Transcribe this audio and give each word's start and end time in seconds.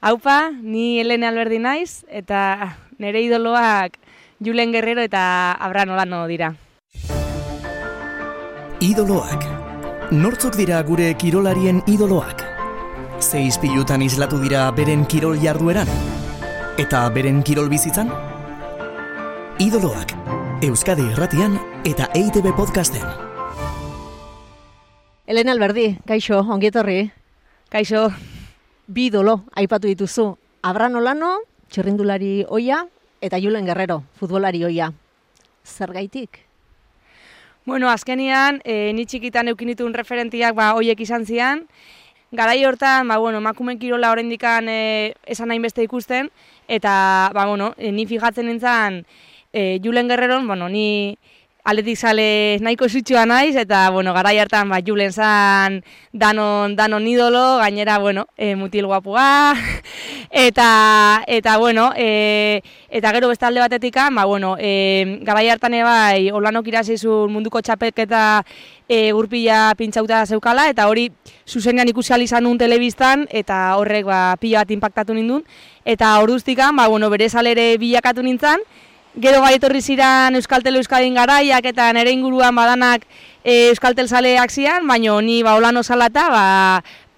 Haupa, 0.00 0.52
ni 0.62 1.00
Helene 1.00 1.26
Alberdi 1.26 1.58
naiz, 1.58 2.04
eta 2.06 2.76
nire 3.02 3.18
idoloak 3.18 3.96
Julen 4.38 4.70
Guerrero 4.70 5.02
eta 5.02 5.52
Abran 5.58 5.90
Olano 5.90 6.20
dira. 6.30 6.52
Idoloak. 8.78 9.42
Nortzok 10.14 10.54
dira 10.54 10.78
gure 10.86 11.10
kirolarien 11.18 11.82
idoloak? 11.90 12.46
Zeiz 13.18 13.58
pilutan 13.58 14.06
islatu 14.06 14.38
dira 14.38 14.70
beren 14.70 15.02
kirol 15.10 15.34
jardueran? 15.42 15.90
Eta 16.78 17.02
beren 17.10 17.42
kirol 17.42 17.66
bizitzan? 17.68 18.14
Idoloak. 19.58 20.14
Euskadi 20.62 21.10
Irratian 21.10 21.58
eta 21.82 22.06
EITB 22.14 22.54
Podcasten. 22.54 23.02
Elena 25.26 25.58
Alberdi, 25.58 25.96
kaixo, 26.06 26.38
ongietorri. 26.46 27.10
Kaixo, 27.68 28.06
Bi 28.88 29.06
idolo 29.12 29.44
aipatu 29.52 29.86
dituzu. 29.86 30.30
Abran 30.64 30.96
Olano, 30.96 31.36
txirrindulari 31.68 32.46
oia, 32.48 32.86
eta 33.20 33.36
Julen 33.36 33.68
Guerrero, 33.68 34.02
futbolari 34.16 34.64
oia. 34.64 34.92
Zergaitik? 35.62 36.48
bueno, 37.68 37.90
azkenian, 37.90 38.62
e, 38.64 38.94
ni 38.96 39.04
txikitan 39.04 39.50
eukinitun 39.52 39.92
referentiak 39.92 40.54
ba, 40.56 40.72
oiek 40.74 41.00
izan 41.04 41.26
zian, 41.28 41.66
Garai 42.32 42.62
hortan, 42.64 43.08
ba, 43.08 43.18
bueno, 43.20 43.42
makumen 43.44 43.78
kirola 43.80 44.10
oraindikan 44.12 44.68
e, 44.68 45.14
esan 45.28 45.52
hainbeste 45.52 45.84
ikusten, 45.84 46.30
eta, 46.68 46.92
ba, 47.36 47.44
bueno, 47.48 47.74
e, 47.76 47.92
ni 47.92 48.06
fijatzen 48.08 48.48
nintzen, 48.48 49.02
e, 49.52 49.80
Julen 49.84 50.08
Guerreron, 50.08 50.46
bueno, 50.48 50.68
ni 50.68 51.18
aletik 51.64 51.98
sale 51.98 52.58
nahiko 52.64 52.88
zutxua 52.88 53.26
naiz, 53.26 53.56
eta, 53.56 53.90
bueno, 53.90 54.14
garai 54.14 54.38
hartan, 54.38 54.68
ba, 54.70 54.78
Julen 54.84 55.12
zan 55.12 55.82
danon, 56.12 56.76
danon 56.76 57.06
idolo, 57.06 57.58
gainera, 57.58 57.98
bueno, 57.98 58.26
e, 58.36 58.54
mutil 58.56 58.86
guapua, 58.86 59.54
eta, 60.30 61.24
eta, 61.26 61.58
bueno, 61.58 61.92
e, 61.96 62.62
eta 62.88 63.12
gero 63.12 63.28
beste 63.28 63.46
alde 63.46 63.60
batetik, 63.60 63.98
ba, 64.14 64.24
bueno, 64.24 64.56
e, 64.58 65.20
garai 65.22 65.48
hartan 65.48 65.74
ebai, 65.74 66.30
olanok 66.30 66.68
irazizun 66.68 67.32
munduko 67.32 67.60
txapelketa 67.60 68.42
e, 68.88 69.12
gurpila 69.12 69.74
pintxauta 69.76 70.24
zeukala, 70.26 70.68
eta 70.72 70.88
hori 70.88 71.10
zuzenean 71.46 71.88
ikusi 71.88 72.14
izan 72.22 72.44
nun 72.44 72.58
telebistan, 72.58 73.26
eta 73.30 73.76
horrek 73.76 74.06
ba, 74.06 74.36
pila 74.40 74.64
bat 74.64 74.70
impactatu 74.70 75.12
nindun, 75.12 75.44
eta 75.84 76.18
orduztikan, 76.22 76.76
ba, 76.76 76.88
bueno, 76.88 77.10
bere 77.10 77.28
salere 77.28 77.76
bilakatu 77.76 78.22
nintzen, 78.22 78.64
Gero 79.18 79.40
bai 79.42 79.56
etorri 79.56 79.80
ziren 79.82 80.38
Euskaltel 80.38 80.76
Euskadin 80.78 81.16
garaiak 81.18 81.64
eta 81.66 81.88
nere 81.96 82.12
inguruan 82.14 82.54
badanak 82.54 83.02
e, 83.42 83.70
Euskaltel 83.72 84.06
saleak 84.06 84.52
zian, 84.54 84.86
baina 84.86 85.16
ni 85.26 85.40
ba 85.42 85.56
olano 85.58 85.82
salata, 85.82 86.28
ba, 86.30 86.44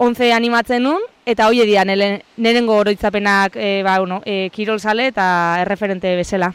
11 0.01 0.31
animatzen 0.33 0.81
nun, 0.81 1.03
eta 1.29 1.45
hoi 1.45 1.61
edian, 1.61 1.91
nerengo 2.41 2.79
oroitzapenak 2.81 3.53
e, 3.53 3.83
ba, 3.85 3.99
uno, 4.01 4.17
e, 4.25 4.49
kirol 4.49 4.79
sale 4.79 5.11
eta 5.11 5.27
erreferente 5.61 6.15
bezala. 6.17 6.49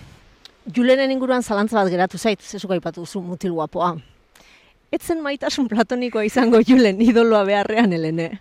Julenen 0.67 1.15
inguruan 1.15 1.47
zalantza 1.47 1.79
bat 1.79 1.93
geratu 1.95 2.19
zait, 2.19 2.43
zezuko 2.43 2.75
aipatu 2.75 3.07
zu 3.07 3.23
mutil 3.23 3.55
guapoa. 3.55 3.95
Etzen 4.91 5.23
maitasun 5.23 5.69
platonikoa 5.71 6.27
izango 6.27 6.59
Julen 6.67 6.99
idoloa 7.03 7.45
beharrean, 7.47 7.93
Helene? 7.93 8.41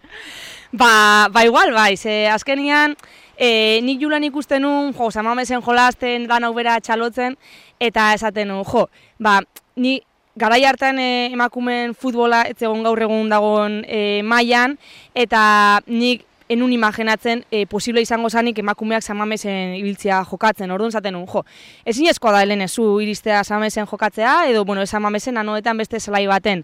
Ba, 0.74 1.30
ba 1.30 1.46
igual, 1.46 1.70
bai, 1.74 1.98
ze 1.98 2.26
azkenian, 2.34 2.98
e, 3.38 3.80
nik 3.84 4.02
julan 4.02 4.24
ikusten 4.24 4.62
nun, 4.62 4.94
jo, 4.94 5.12
samamesen 5.12 5.62
jolasten, 5.62 6.28
dan 6.28 6.44
hau 6.44 6.54
bera 6.54 6.80
txalotzen, 6.80 7.38
eta 7.80 8.14
esaten 8.14 8.50
nun, 8.52 8.64
jo, 8.68 8.88
ba, 9.20 9.40
ni 9.76 10.00
garai 10.36 10.64
hartan 10.66 11.00
e, 11.00 11.10
emakumen 11.32 11.96
futbola 11.96 12.44
ez 12.50 12.58
egon 12.62 12.84
gaur 12.84 13.02
egun 13.02 13.30
dagoen 13.32 13.84
e, 13.88 14.22
mailan 14.24 14.76
eta 15.16 15.82
nik 15.88 16.26
enun 16.50 16.74
imaginatzen 16.76 17.44
e, 17.50 17.66
posible 17.66 18.04
izango 18.04 18.30
zanik 18.30 18.60
emakumeak 18.60 19.04
samamesen 19.04 19.74
ibiltzea 19.80 20.20
jokatzen, 20.30 20.72
orduan 20.72 20.92
zaten 20.92 21.16
nun, 21.16 21.26
jo, 21.26 21.42
ezin 21.86 22.06
da 22.22 22.42
helen 22.42 22.68
zu 22.68 23.00
iristea 23.02 23.44
samamesen 23.44 23.88
jokatzea, 23.88 24.46
edo, 24.50 24.66
bueno, 24.66 24.86
samamesen 24.86 25.38
anoetan 25.38 25.78
beste 25.78 26.00
zelai 26.00 26.28
baten. 26.28 26.64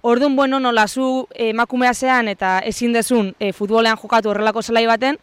Orduan, 0.00 0.34
bueno, 0.34 0.58
nola 0.58 0.88
zu 0.88 1.28
emakumea 1.34 1.94
zean 1.94 2.26
eta 2.28 2.58
ezin 2.64 2.92
dezun 2.92 3.34
e, 3.38 3.52
futbolean 3.52 3.96
jokatu 3.96 4.30
horrelako 4.30 4.62
zelai 4.62 4.86
baten, 4.86 5.18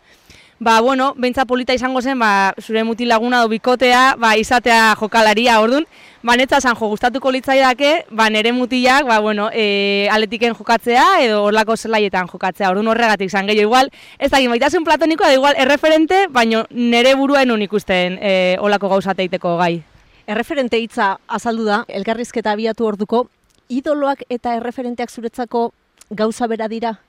ba, 0.60 0.82
bueno, 0.82 1.14
bentsa 1.18 1.46
polita 1.46 1.74
izango 1.74 2.02
zen, 2.02 2.20
ba, 2.20 2.54
zure 2.60 2.84
mutilaguna 2.84 3.42
do 3.42 3.48
bikotea, 3.48 4.16
ba, 4.20 4.36
izatea 4.38 4.94
jokalaria, 5.00 5.60
orduan, 5.62 5.88
ba, 6.22 6.36
netza 6.36 6.60
jo 6.60 6.88
gustatuko 6.88 7.32
litzaiake, 7.32 8.06
ba, 8.12 8.30
nere 8.30 8.52
mutilak, 8.52 9.08
ba, 9.08 9.20
bueno, 9.20 9.50
e, 9.54 10.10
aletiken 10.12 10.54
jokatzea, 10.54 11.24
edo 11.24 11.46
horlako 11.46 11.78
zelaietan 11.78 12.28
jokatzea, 12.28 12.70
orduan 12.70 12.88
horregatik 12.88 13.32
zan 13.32 13.48
gehiago 13.48 13.70
igual, 13.70 13.92
ez 14.20 14.30
da, 14.30 14.40
maitasun 14.40 14.84
platonikoa, 14.84 15.28
da 15.28 15.34
igual, 15.34 15.56
erreferente, 15.58 16.28
baino 16.28 16.66
nere 16.70 17.16
buruen 17.16 17.52
un 17.52 17.62
ikusten 17.62 18.20
e, 18.22 18.58
olako 18.60 18.90
gauzateiteko 18.90 19.58
gai. 19.58 19.82
Erreferente 20.28 20.78
hitza 20.78 21.18
azaldu 21.28 21.64
da, 21.64 21.86
elkarrizketa 21.88 22.52
abiatu 22.52 22.86
orduko, 22.86 23.28
idoloak 23.70 24.26
eta 24.30 24.56
erreferenteak 24.58 25.10
zuretzako 25.10 25.72
gauza 26.10 26.48
bera 26.48 26.68
dira? 26.68 27.00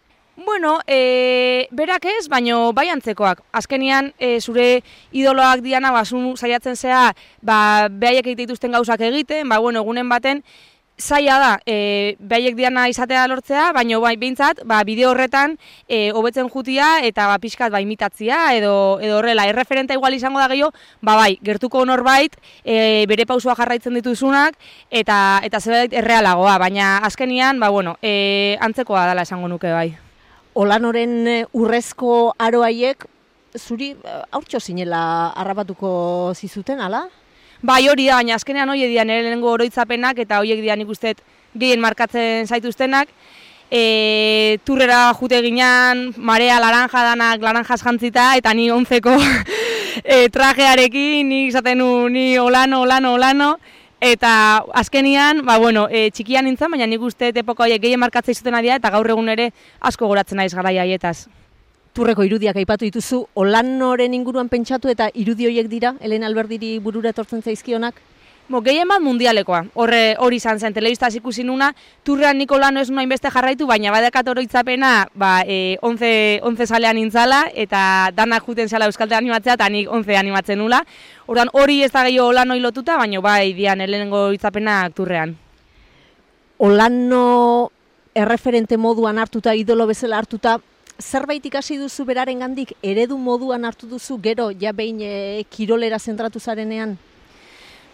Bueno, 0.42 0.80
e, 0.86 1.68
berak 1.70 2.06
ez, 2.06 2.28
baino 2.28 2.72
bai 2.72 2.88
antzekoak. 2.88 3.42
Azkenian, 3.52 4.14
e, 4.18 4.40
zure 4.40 4.80
idoloak 5.12 5.60
diana, 5.60 5.90
ba, 5.92 6.00
saiatzen 6.06 6.76
zea, 6.76 7.10
ba, 7.42 7.88
behaiek 7.92 8.24
egite 8.24 8.46
dituzten 8.46 8.72
gauzak 8.72 9.04
egiten, 9.04 9.50
ba, 9.52 9.58
bueno, 9.60 9.82
egunen 9.84 10.08
baten, 10.08 10.40
zaila 10.96 11.36
da, 11.38 11.52
e, 11.66 12.16
behaiek 12.20 12.56
diana 12.56 12.86
izatea 12.88 13.26
lortzea, 13.28 13.68
baino 13.76 14.00
bai 14.00 14.16
behintzat, 14.16 14.64
ba, 14.64 14.80
bideo 14.82 15.12
horretan, 15.12 15.58
e, 15.88 16.10
hobetzen 16.16 16.48
jutia 16.48 17.04
eta 17.04 17.28
ba, 17.28 17.38
pixkat 17.38 17.72
ba, 17.72 17.84
imitatzia, 17.84 18.54
edo, 18.56 18.98
edo 19.04 19.18
horrela, 19.20 19.44
erreferenta 19.44 19.92
igual 19.92 20.16
izango 20.16 20.40
da 20.40 20.48
gehiago, 20.48 20.72
ba, 21.02 21.16
bai, 21.20 21.38
gertuko 21.44 21.84
norbait, 21.84 22.36
e, 22.64 23.04
bere 23.12 23.28
pausua 23.28 23.56
jarraitzen 23.60 23.96
dituzunak, 24.00 24.56
eta, 24.88 25.40
eta 25.44 25.60
zebait 25.60 25.92
errealagoa, 25.92 26.56
baina 26.58 26.98
azkenian, 27.04 27.60
ba, 27.60 27.68
bueno, 27.68 27.98
e, 28.00 28.56
antzekoa 28.60 29.10
dela 29.12 29.28
esango 29.28 29.48
nuke 29.48 29.72
bai. 29.72 29.90
Olanoren 30.60 31.14
eh, 31.24 31.44
urrezko 31.56 32.34
aroaiek 32.36 33.06
zuri 33.56 33.94
eh, 33.94 34.20
haurtxo 34.34 34.60
zinela 34.60 35.02
harrapatuko 35.40 35.90
zizuten, 36.36 36.82
ala? 36.84 37.06
Bai 37.64 37.86
hori 37.88 38.08
da, 38.08 38.18
baina 38.18 38.36
azkenean 38.36 38.68
hori 38.72 38.84
edian 38.84 39.08
ere 39.12 39.32
oroitzapenak 39.36 40.20
eta 40.24 40.40
horiek 40.40 40.60
dian 40.60 40.80
ikustet 40.84 41.22
gehien 41.54 41.80
markatzen 41.80 42.46
zaituztenak. 42.46 43.08
E, 43.70 44.58
turrera 44.66 45.12
jute 45.14 45.38
ginean, 45.44 46.08
marea 46.16 46.58
laranja 46.58 47.04
danak 47.06 47.40
laranjas 47.40 47.84
jantzita 47.84 48.32
eta 48.36 48.52
ni 48.52 48.70
onzeko 48.70 49.12
e, 50.04 50.28
trajearekin, 50.28 51.28
ni 51.28 51.44
izaten 51.46 51.84
ni 52.12 52.38
olano, 52.38 52.82
olano, 52.82 53.14
olano. 53.14 53.52
Eta 54.00 54.64
azkenian, 54.72 55.42
ba, 55.44 55.58
bueno, 55.60 55.82
e, 55.92 56.08
txikian 56.08 56.46
nintzen, 56.48 56.70
baina 56.72 56.86
nik 56.88 57.02
uste 57.04 57.28
epoko 57.36 57.66
haiek 57.66 57.82
gehien 57.82 58.00
markatzea 58.00 58.32
izuten 58.32 58.54
adia, 58.56 58.78
eta 58.80 58.88
gaur 58.94 59.10
egun 59.12 59.28
ere 59.28 59.50
asko 59.80 60.08
goratzen 60.08 60.40
naiz 60.40 60.54
gara 60.54 60.72
haietaz. 60.72 61.28
Turreko 61.92 62.24
irudiak 62.24 62.56
aipatu 62.56 62.86
dituzu, 62.86 63.26
olanoren 63.34 64.14
inguruan 64.16 64.48
pentsatu 64.48 64.88
eta 64.88 65.10
irudi 65.12 65.50
horiek 65.50 65.68
dira, 65.68 65.92
Elena 66.00 66.30
Alberdiri 66.30 66.78
burura 66.80 67.12
etortzen 67.12 67.42
zaizkionak? 67.42 68.00
Bo, 68.50 68.58
gehien 68.66 68.88
bat 68.90 68.98
mundialekoa, 68.98 69.60
horre 69.78 70.16
hori 70.18 70.40
izan 70.40 70.58
zen, 70.58 70.74
telebiztaz 70.74 71.12
ikusi 71.14 71.44
nuna, 71.46 71.68
turrean 72.02 72.34
Nikolano 72.34 72.80
ez 72.82 72.88
nuna 72.90 73.04
inbeste 73.06 73.30
jarraitu, 73.30 73.68
baina 73.70 73.92
badekat 73.94 74.26
oroitzapena, 74.32 74.88
ba, 75.14 75.44
e, 75.46 75.76
onze, 75.86 76.40
onze 76.42 76.64
salean 76.66 76.98
intzala, 76.98 77.44
eta 77.54 78.10
danak 78.16 78.48
juten 78.48 78.66
zela 78.66 78.88
Euskalte 78.90 79.14
animatzea, 79.14 79.54
eta 79.54 79.68
nik 79.70 79.86
onze 79.94 80.16
animatzen 80.18 80.58
nula. 80.58 80.80
Ordan 81.30 81.52
hori 81.54 81.76
ez 81.86 81.92
da 81.94 82.02
gehiago 82.08 82.32
Olano 82.32 82.56
hilotuta, 82.58 82.96
baina 82.98 83.20
bai, 83.22 83.52
dian, 83.54 83.84
helenengo 83.86 84.24
itzapena 84.34 84.80
turrean. 84.98 85.36
Olano 86.58 87.70
erreferente 88.18 88.76
moduan 88.76 89.22
hartuta, 89.22 89.54
idolo 89.54 89.86
bezala 89.86 90.18
hartuta, 90.18 90.56
zerbait 90.98 91.46
ikasi 91.46 91.78
duzu 91.78 92.02
beraren 92.04 92.42
gandik, 92.42 92.74
eredu 92.82 93.14
moduan 93.14 93.62
hartu 93.64 93.86
duzu, 93.86 94.18
gero, 94.18 94.50
ja 94.50 94.74
behin 94.74 94.98
e, 95.06 95.14
kirolera 95.54 96.02
zentratu 96.02 96.42
zarenean? 96.42 96.98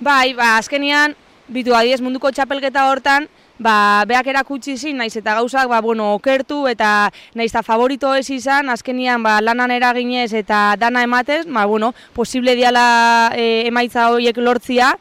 Bai, 0.01 0.35
ba, 0.37 0.59
azkenian, 0.59 1.15
bitu 1.49 1.73
adiez 1.73 2.03
munduko 2.05 2.29
txapelketa 2.29 2.83
hortan, 2.91 3.31
ba, 3.57 4.05
beak 4.05 4.27
erakutsi 4.29 4.75
zin, 4.77 4.99
naiz 5.01 5.15
eta 5.17 5.39
gauzak, 5.39 5.71
ba, 5.71 5.81
bueno, 5.81 6.11
okertu 6.19 6.67
eta 6.69 7.09
naiz 7.35 7.49
eta 7.49 7.63
favorito 7.65 8.13
ez 8.15 8.29
izan, 8.29 8.69
azkenian, 8.69 9.23
ba, 9.25 9.39
lanan 9.41 9.73
eraginez 9.73 10.35
eta 10.37 10.77
dana 10.77 11.03
ematez, 11.07 11.47
ba, 11.49 11.65
bueno, 11.65 11.95
posible 12.13 12.55
diala 12.61 13.33
e, 13.33 13.65
emaitza 13.71 14.11
horiek 14.13 14.37
lortzia, 14.37 14.93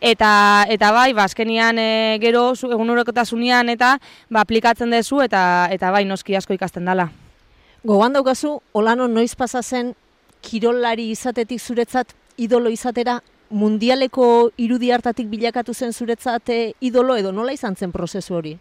eta 0.00 0.66
eta 0.66 0.90
bai, 0.98 1.12
ba, 1.14 1.30
azkenian 1.30 1.78
e, 1.78 2.18
gero, 2.18 2.50
egun 2.58 2.90
horrekotasunean 2.90 3.70
eta 3.70 4.00
ba, 4.28 4.42
aplikatzen 4.42 4.90
dezu 4.90 5.22
eta 5.22 5.68
eta 5.70 5.94
bai, 5.94 6.04
noski 6.10 6.34
asko 6.34 6.58
ikasten 6.58 6.90
dela. 6.90 7.12
Gogan 7.86 8.18
daukazu, 8.18 8.58
olano 8.74 9.06
noiz 9.06 9.36
pasazen 9.38 9.94
kirolari 10.42 11.12
izatetik 11.14 11.60
zuretzat 11.60 12.16
idolo 12.36 12.72
izatera 12.72 13.20
mundialeko 13.50 14.50
irudi 14.56 14.90
hartatik 14.94 15.28
bilakatu 15.28 15.74
zen 15.74 15.92
zuretzat 15.92 16.50
idolo 16.80 17.16
edo 17.16 17.32
nola 17.32 17.52
izan 17.52 17.76
zen 17.76 17.92
prozesu 17.92 18.34
hori? 18.34 18.56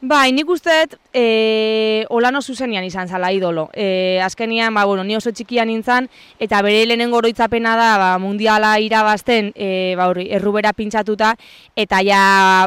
Bai, 0.00 0.30
nik 0.32 0.48
uste 0.48 0.72
dut 0.88 0.94
e, 1.12 2.06
olano 2.08 2.40
zuzenian 2.40 2.86
izan 2.86 3.08
zala 3.08 3.28
idolo. 3.36 3.66
E, 3.76 4.18
azkenian, 4.24 4.72
ba, 4.72 4.86
bueno, 4.88 5.04
ni 5.04 5.12
oso 5.16 5.28
txikian 5.28 5.68
nintzen, 5.68 6.08
eta 6.40 6.62
bere 6.64 6.86
lehenengo 6.88 7.18
oroitzapena 7.20 7.74
da 7.76 7.90
ba, 8.00 8.08
mundiala 8.16 8.78
irabazten 8.80 9.52
e, 9.52 9.92
ba, 10.00 10.08
hori, 10.08 10.24
errubera 10.32 10.72
pintxatuta, 10.72 11.34
eta 11.76 12.00
ja, 12.00 12.22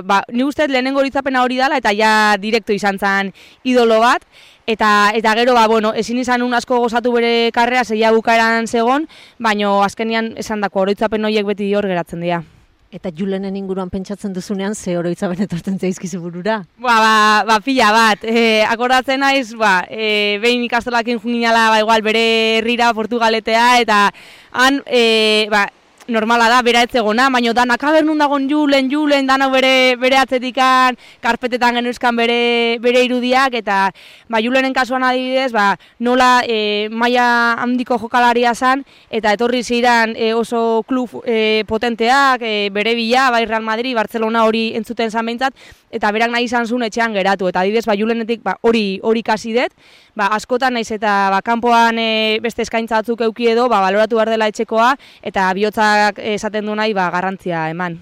ba, 0.05 0.21
nik 0.29 0.45
uste 0.45 0.67
dut 0.67 0.77
lehenengo 0.77 1.01
oroitzapena 1.01 1.41
hori 1.41 1.57
dela, 1.57 1.81
eta 1.81 1.97
ja 1.97 2.37
direkto 2.37 2.77
izan 2.77 3.01
zen 3.01 3.33
idolo 3.65 3.97
bat, 4.05 4.29
eta 4.69 5.09
eta 5.17 5.33
gero 5.33 5.57
ba 5.57 5.65
bueno, 5.67 5.95
ezin 5.97 6.21
izan 6.21 6.45
un 6.45 6.53
asko 6.53 6.77
gozatu 6.85 7.17
bere 7.17 7.49
karrea 7.51 7.83
zeia 7.83 8.13
bukaeran 8.13 8.67
zegon, 8.67 9.09
baino 9.39 9.79
azkenian 9.81 10.35
esandako 10.37 10.85
oroitzapen 10.85 11.25
horiek 11.25 11.49
beti 11.49 11.73
hor 11.73 11.89
geratzen 11.89 12.21
dira. 12.21 12.43
Eta 12.93 13.09
Julenen 13.09 13.55
inguruan 13.57 13.89
pentsatzen 13.89 14.35
duzunean 14.35 14.75
ze 14.77 14.93
oroitzapen 14.99 15.39
etortzen 15.47 15.79
zaizkizu 15.81 16.19
burura? 16.21 16.59
Ba, 16.77 16.97
ba, 17.01 17.13
ba 17.47 17.55
pila 17.65 17.89
bat. 17.95 18.21
E, 18.21 18.61
akordatzen 18.69 19.23
naiz, 19.25 19.55
ba, 19.57 19.79
e, 19.89 20.37
behin 20.43 20.61
ikastolakin 20.67 21.17
junginala, 21.17 21.71
ba, 21.73 21.79
igual, 21.81 22.05
bere 22.05 22.25
herrira 22.59 22.91
Portugaletea, 22.93 23.65
eta 23.81 24.03
han, 24.53 24.83
e, 24.85 25.47
ba, 25.49 25.65
normala 26.07 26.49
da, 26.49 26.61
bera 26.61 26.83
etzegona, 26.83 27.29
baina 27.31 27.53
danak 27.55 27.79
kabernun 27.81 28.19
dagoen 28.19 28.47
julen, 28.49 28.89
julen, 28.91 29.27
danak 29.27 29.51
bere, 29.53 29.73
bere 29.99 30.17
atzetikan, 30.19 30.97
karpetetan 31.23 31.79
genuzkan 31.79 32.15
bere, 32.15 32.77
bere 32.83 33.03
irudiak, 33.05 33.55
eta 33.59 33.77
ba, 34.29 34.41
julenen 34.43 34.73
kasuan 34.75 35.03
adibidez, 35.07 35.51
ba, 35.55 35.73
nola 35.99 36.43
e, 36.43 36.89
maia 36.89 37.55
handiko 37.63 37.97
jokalaria 38.01 38.53
zan, 38.53 38.83
eta 39.09 39.33
etorri 39.37 39.63
ziren 39.63 40.15
e, 40.17 40.33
oso 40.33 40.83
klub 40.87 41.21
e, 41.25 41.63
potenteak, 41.69 42.43
e, 42.43 42.69
bere 42.73 42.95
bila, 42.99 43.29
bai 43.31 43.45
Real 43.45 43.63
Madrid, 43.63 43.95
Barcelona 43.95 44.43
hori 44.47 44.71
entzuten 44.75 45.11
zan 45.11 45.25
behintzat, 45.25 45.55
eta 45.93 46.11
berak 46.11 46.31
nahi 46.33 46.47
izan 46.49 46.65
zuen 46.67 46.87
etxean 46.87 47.13
geratu, 47.13 47.47
eta 47.51 47.61
adibidez, 47.61 47.85
ba, 47.85 47.95
julenetik 47.97 48.41
ba, 48.43 48.55
hori 48.65 48.99
hori 49.03 49.23
kasi 49.23 49.53
dut, 49.55 49.75
ba, 50.17 50.31
askotan 50.37 50.73
naiz 50.73 50.89
eta 50.91 51.29
ba, 51.33 51.41
kanpoan 51.45 51.99
e, 52.01 52.39
beste 52.41 52.65
eskaintza 52.65 53.01
batzuk 53.01 53.21
euki 53.27 53.51
edo, 53.53 53.67
ba, 53.69 53.81
baloratu 53.85 54.17
behar 54.17 54.33
dela 54.33 54.49
etxekoa, 54.51 54.93
eta 55.21 55.51
bihotzak 55.53 56.19
esaten 56.33 56.65
du 56.65 56.75
nahi 56.75 56.95
ba, 56.97 57.11
garrantzia 57.13 57.67
eman. 57.73 57.99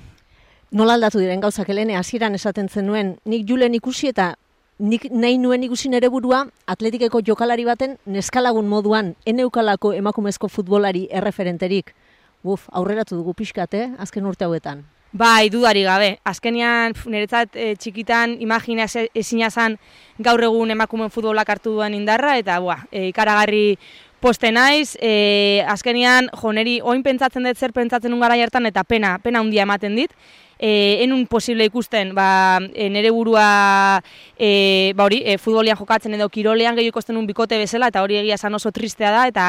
Nola 0.71 0.95
aldatu 0.95 1.19
diren 1.19 1.41
gauzak 1.43 1.67
helene 1.69 1.97
hasieran 1.99 2.37
esaten 2.37 2.69
zenuen, 2.71 3.17
nik 3.27 3.43
julen 3.49 3.75
ikusi 3.75 4.13
eta 4.13 4.35
nik 4.79 5.09
nahi 5.11 5.37
nuen 5.37 5.65
ikusi 5.67 5.91
nere 5.91 6.09
burua 6.09 6.45
atletikeko 6.73 7.21
jokalari 7.27 7.67
baten 7.67 7.97
neskalagun 8.05 8.69
moduan 8.71 9.13
eneukalako 9.25 9.91
emakumezko 9.93 10.47
futbolari 10.47 11.07
erreferenterik. 11.11 11.93
Uf, 12.41 12.65
aurreratu 12.71 13.19
dugu 13.19 13.35
pixkat, 13.37 13.75
eh? 13.77 13.91
azken 14.01 14.25
urte 14.25 14.47
hauetan. 14.47 14.81
Bai, 15.11 15.49
dudari 15.51 15.81
gabe. 15.83 16.13
Azkenian, 16.23 16.93
niretzat 17.11 17.57
e, 17.59 17.73
txikitan 17.75 18.37
imagina 18.39 18.85
ezina 18.87 19.49
zan 19.51 19.75
gaur 20.23 20.39
egun 20.47 20.71
emakumen 20.71 21.11
futbolak 21.11 21.49
hartu 21.51 21.73
duen 21.75 21.97
indarra, 21.97 22.37
eta 22.39 22.59
bua, 22.63 22.77
e, 22.91 23.09
ikaragarri 23.09 23.75
poste 24.23 24.53
naiz, 24.55 24.95
e, 25.01 25.65
azkenian, 25.67 26.29
joneri, 26.39 26.77
oin 26.79 27.03
pentsatzen 27.03 27.43
dut 27.43 27.59
zer 27.59 27.73
pentsatzen 27.75 28.13
ungara 28.13 28.39
hartan 28.39 28.69
eta 28.69 28.85
pena, 28.87 29.17
pena 29.19 29.43
handia 29.43 29.67
ematen 29.67 29.99
dit 29.99 30.15
e, 30.61 31.01
enun 31.03 31.25
posible 31.25 31.65
ikusten 31.65 32.13
ba, 32.13 32.61
e, 32.73 32.87
nere 32.93 33.09
burua 33.09 33.99
e, 34.37 34.93
ba 34.95 35.07
hori, 35.09 35.23
e, 35.25 35.39
futbolian 35.41 35.75
jokatzen 35.75 36.13
edo 36.13 36.29
kirolean 36.29 36.77
gehiago 36.77 36.93
ikusten 36.93 37.17
un 37.17 37.25
bikote 37.25 37.57
bezala 37.57 37.89
eta 37.89 38.03
hori 38.05 38.19
egia 38.21 38.37
esan 38.37 38.53
oso 38.53 38.71
tristea 38.71 39.09
da 39.11 39.25
eta 39.27 39.47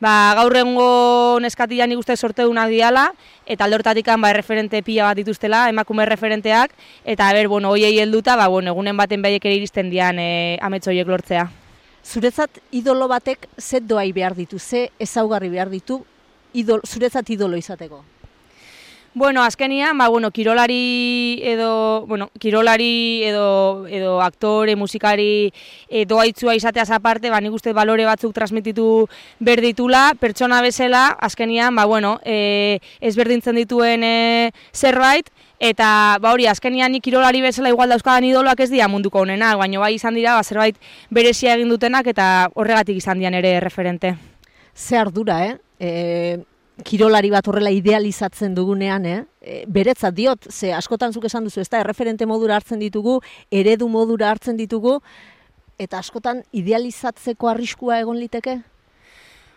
ba, 0.00 0.32
gaur 0.40 0.56
egungo 0.56 1.38
neskatilan 1.44 1.92
ikuste 1.92 2.16
sorteunak 2.16 2.72
diala 2.72 3.10
eta 3.44 3.68
alde 3.68 3.76
hortatik 3.76 4.08
ba, 4.08 4.32
referente 4.32 4.82
pila 4.82 5.04
bat 5.04 5.20
dituztela, 5.20 5.68
emakume 5.68 6.06
referenteak 6.08 6.72
eta 7.04 7.32
ber, 7.36 7.48
bueno, 7.48 7.68
hoiei 7.68 7.98
helduta, 8.00 8.36
ba, 8.36 8.48
bueno, 8.48 8.72
egunen 8.72 8.96
baten 8.96 9.22
behiek 9.22 9.44
ere 9.44 9.60
iristen 9.60 9.90
dian 9.90 10.18
e, 10.18 10.56
ametsoiek 10.62 11.06
lortzea. 11.06 11.50
Zuretzat 12.04 12.58
idolo 12.72 13.08
batek 13.08 13.48
zet 13.58 13.84
doai 13.84 14.12
behar 14.12 14.34
ditu, 14.34 14.58
ze 14.58 14.90
ezaugarri 14.98 15.48
behar 15.52 15.68
ditu, 15.68 16.02
idol, 16.54 16.80
zuretzat 16.84 17.30
idolo 17.30 17.56
izateko? 17.56 18.13
Bueno, 19.16 19.44
azkenian, 19.44 19.96
ba, 19.96 20.08
bueno, 20.08 20.32
kirolari 20.32 21.38
edo, 21.44 22.04
bueno, 22.04 22.30
kirolari 22.40 23.22
edo, 23.22 23.86
edo 23.86 24.20
aktore, 24.20 24.74
musikari 24.74 25.52
edo 25.88 26.18
aitzua 26.18 26.56
izateaz 26.58 26.90
aparte, 26.90 27.30
ba, 27.30 27.38
nik 27.40 27.54
uste 27.54 27.70
balore 27.72 28.08
batzuk 28.08 28.32
transmititu 28.34 29.06
berditula, 29.38 30.16
pertsona 30.18 30.58
bezala, 30.66 31.14
azkenian, 31.22 31.76
ba, 31.76 31.84
bueno, 31.84 32.18
e, 32.24 32.80
ez 32.98 33.14
berdintzen 33.14 33.54
dituen 33.54 34.02
e, 34.02 34.50
zerbait, 34.74 35.30
eta, 35.62 36.18
ba, 36.18 36.32
hori, 36.32 36.48
azkenian 36.50 36.90
nik 36.90 37.04
kirolari 37.06 37.38
bezala 37.44 37.70
igual 37.70 37.94
dauzkadan 37.94 38.26
idoloak 38.26 38.64
ez 38.66 38.70
dira 38.72 38.88
munduko 38.90 39.22
honenak, 39.22 39.60
baina 39.62 39.78
bai 39.78 39.92
izan 39.94 40.18
dira, 40.18 40.34
ba, 40.34 40.42
zerbait 40.42 40.74
berezia 41.14 41.54
egin 41.54 41.70
dutenak, 41.70 42.10
eta 42.10 42.48
horregatik 42.58 42.98
izan 42.98 43.22
dian 43.22 43.38
ere 43.38 43.60
referente. 43.62 44.16
Ze 44.74 44.98
ardura, 44.98 45.38
eh? 45.46 45.54
E, 45.78 46.42
kirolari 46.82 47.30
bat 47.30 47.46
horrela 47.46 47.70
idealizatzen 47.70 48.54
dugunean, 48.54 49.06
eh? 49.06 49.22
E, 49.40 49.62
beretzat 49.70 50.14
diot, 50.16 50.50
ze 50.50 50.72
askotan 50.74 51.12
zuk 51.12 51.28
esan 51.28 51.46
duzu, 51.46 51.60
ez 51.62 51.68
da, 51.70 51.80
erreferente 51.84 52.26
modura 52.26 52.56
hartzen 52.56 52.82
ditugu, 52.82 53.20
eredu 53.50 53.88
modura 53.88 54.32
hartzen 54.34 54.58
ditugu, 54.58 54.98
eta 55.78 55.98
askotan 56.02 56.42
idealizatzeko 56.52 57.50
arriskua 57.50 58.00
egon 58.02 58.18
liteke? 58.18 58.60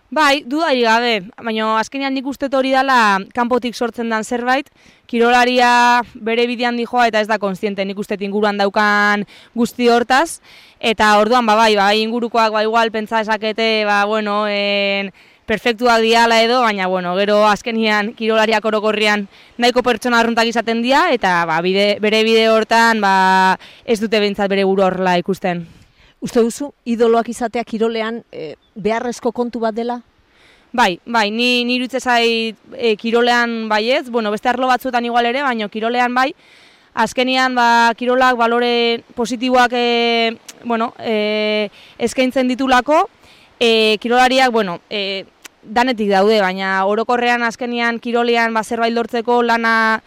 Bai, 0.08 0.46
dudari 0.48 0.86
gabe, 0.86 1.16
baina 1.44 1.74
azkenean 1.82 2.14
nik 2.16 2.28
uste 2.32 2.48
hori 2.56 2.70
dela 2.72 3.20
kanpotik 3.36 3.76
sortzen 3.76 4.08
dan 4.08 4.24
zerbait, 4.24 4.70
kirolaria 5.06 6.02
bere 6.14 6.46
bidean 6.48 6.78
dijoa 6.80 7.10
eta 7.10 7.20
ez 7.20 7.28
da 7.28 7.38
konstiente 7.38 7.84
nik 7.84 8.00
uste 8.00 8.16
inguruan 8.22 8.58
daukan 8.58 9.26
guzti 9.54 9.90
hortaz, 9.90 10.40
eta 10.80 11.18
orduan, 11.20 11.46
ba, 11.46 11.56
bai, 11.56 11.76
bai, 11.76 12.00
ingurukoak, 12.06 12.54
ba, 12.54 12.64
igual, 12.64 12.92
pentsa 12.92 13.20
esakete, 13.20 13.84
ba, 13.84 14.06
bueno, 14.06 14.48
en, 14.48 15.12
perfektuak 15.48 16.04
diala 16.04 16.42
edo, 16.44 16.60
baina 16.62 16.88
bueno, 16.92 17.16
gero 17.16 17.40
azkenian 17.48 18.12
kirolariak 18.18 18.66
orokorrian 18.68 19.26
nahiko 19.58 19.82
pertsona 19.82 20.20
arruntak 20.20 20.50
izaten 20.52 20.84
dira, 20.84 21.08
eta 21.16 21.40
ba, 21.48 21.62
bide, 21.64 21.88
bere 22.04 22.22
bide 22.28 22.50
hortan 22.52 23.00
ba, 23.02 23.56
ez 23.86 24.00
dute 24.04 24.20
behintzat 24.20 24.52
bere 24.52 24.68
buru 24.68 24.84
horrela 24.84 25.16
ikusten. 25.18 25.64
Uste 26.20 26.44
duzu, 26.44 26.72
idoloak 26.86 27.30
izatea 27.32 27.64
kirolean 27.64 28.22
e, 28.32 28.56
beharrezko 28.76 29.32
kontu 29.32 29.64
bat 29.64 29.76
dela? 29.78 30.02
Bai, 30.76 31.00
bai, 31.06 31.30
ni 31.32 31.64
nirutze 31.66 32.02
zai 32.04 32.54
e, 32.76 32.96
kirolean 33.00 33.70
baiez, 33.72 34.10
bueno, 34.12 34.34
beste 34.36 34.52
arlo 34.52 34.68
batzuetan 34.68 35.06
igual 35.08 35.30
ere, 35.30 35.46
baina 35.46 35.70
kirolean 35.72 36.14
bai, 36.14 36.34
azkenian 36.98 37.56
ba, 37.56 37.94
kirolak 37.96 38.36
balore 38.36 39.04
positiboak 39.16 39.72
e, 39.78 40.38
bueno, 40.66 40.92
e, 41.00 41.70
eskaintzen 42.02 42.50
ditulako, 42.52 43.06
e, 43.60 43.98
kirolariak, 44.02 44.52
bueno, 44.52 44.82
e, 44.90 45.26
danetik 45.64 46.10
daude, 46.10 46.40
baina 46.42 46.86
orokorrean 46.86 47.44
azkenian 47.44 48.00
kirolean 48.00 48.54
ba, 48.54 48.64
zerbait 48.64 48.94
lortzeko 48.94 49.42
lana 49.44 50.02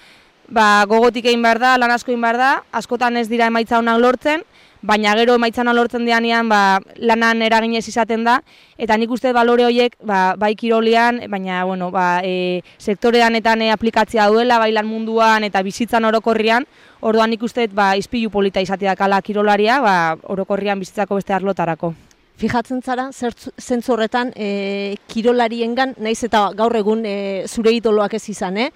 ba, 0.51 0.85
gogotik 0.89 1.27
egin 1.31 1.43
behar 1.43 1.61
da, 1.63 1.77
lan 1.79 1.95
asko 1.95 2.13
egin 2.13 2.25
behar 2.25 2.39
da, 2.41 2.51
askotan 2.73 3.17
ez 3.17 3.29
dira 3.31 3.49
emaitza 3.51 3.79
honak 3.79 4.01
lortzen, 4.03 4.45
baina 4.83 5.13
gero 5.19 5.37
emaitza 5.37 5.63
honak 5.63 5.77
lortzen 5.77 6.05
dianean 6.09 6.49
ba, 6.51 6.81
lanan 6.97 7.43
eraginez 7.47 7.87
izaten 7.89 8.25
da, 8.25 8.41
eta 8.79 8.97
nik 8.99 9.11
uste 9.13 9.33
balore 9.37 9.67
horiek 9.69 9.97
ba, 10.03 10.35
bai 10.41 10.55
kirolean, 10.57 11.23
baina 11.31 11.65
bueno, 11.65 11.91
ba, 11.95 12.21
e, 12.25 12.63
sektorean 12.79 13.37
eta 13.39 13.55
e, 13.61 13.71
aplikatzea 13.71 14.29
duela, 14.29 14.59
bai 14.59 14.73
lan 14.73 14.89
munduan 14.89 15.45
eta 15.45 15.63
bizitzan 15.63 16.05
orokorrian, 16.05 16.67
orduan 17.01 17.31
nik 17.31 17.43
uste 17.43 17.69
ba, 17.73 17.95
izpilu 17.97 18.31
polita 18.31 18.61
izatea 18.61 18.97
kala 18.97 19.23
kirolaria, 19.23 19.81
ba, 19.81 19.97
orokorrian 20.25 20.81
bizitzako 20.81 21.21
beste 21.21 21.37
arlotarako. 21.37 21.95
Fijatzen 22.41 22.81
zara, 22.81 23.11
zentzu 23.13 23.93
horretan, 23.93 24.31
e, 24.33 24.97
kirolariengan, 25.13 25.93
naiz 26.01 26.23
eta 26.25 26.47
gaur 26.57 26.73
egun 26.79 27.03
e, 27.05 27.45
zure 27.45 27.75
idoloak 27.77 28.15
ez 28.17 28.23
izan, 28.33 28.57
eh? 28.57 28.71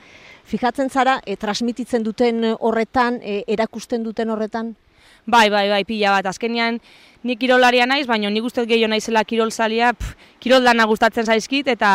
Fijatzen 0.44 0.90
zara, 0.92 1.14
e, 1.24 1.38
transmititzen 1.40 2.02
duten 2.04 2.44
horretan, 2.58 3.22
e, 3.22 3.38
erakusten 3.48 4.02
duten 4.04 4.34
horretan? 4.34 4.74
Bai, 5.24 5.48
bai, 5.48 5.70
bai, 5.70 5.80
pila 5.88 6.10
bat. 6.12 6.28
Azkenean, 6.28 6.76
ni 7.24 7.38
kirolaria 7.40 7.86
naiz, 7.88 8.04
baina 8.06 8.28
nik 8.28 8.44
uste 8.44 8.66
gehiago 8.68 8.90
naizela 8.92 9.22
kirolzalia, 9.24 9.94
pff, 9.96 10.12
kiroldana 10.44 10.84
gustatzen 10.84 11.24
zaizkit, 11.24 11.70
eta 11.72 11.92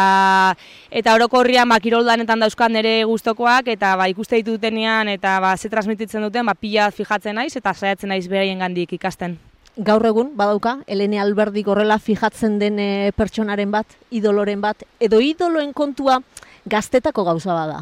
eta 0.89 1.13
orokorrian 1.19 1.69
ba, 1.69 1.77
kiroldanetan 1.83 2.41
dauzkan 2.47 2.73
nire 2.73 3.03
gustokoak 3.05 3.69
eta 3.75 3.93
ba, 3.99 4.09
ikuste 4.09 4.41
ditutenean, 4.41 5.13
eta 5.13 5.37
ba, 5.45 5.53
ze 5.53 5.69
transmititzen 5.69 6.25
duten, 6.25 6.49
ba, 6.49 6.57
pila 6.57 6.89
fijatzen 6.89 7.37
naiz, 7.37 7.53
eta 7.61 7.75
saiatzen 7.77 8.09
naiz 8.09 8.25
beraien 8.25 8.65
gandik 8.65 8.97
ikasten 8.97 9.37
gaur 9.79 10.05
egun 10.05 10.33
badauka 10.35 10.79
Elene 10.87 11.19
Alberdi 11.23 11.63
horrela 11.65 11.99
fijatzen 11.99 12.59
den 12.59 12.79
e, 12.79 13.11
pertsonaren 13.15 13.71
bat, 13.71 13.95
idoloren 14.11 14.61
bat 14.61 14.83
edo 14.99 15.21
idoloen 15.23 15.71
kontua 15.73 16.19
gaztetako 16.65 17.23
gauza 17.23 17.53
bada. 17.55 17.79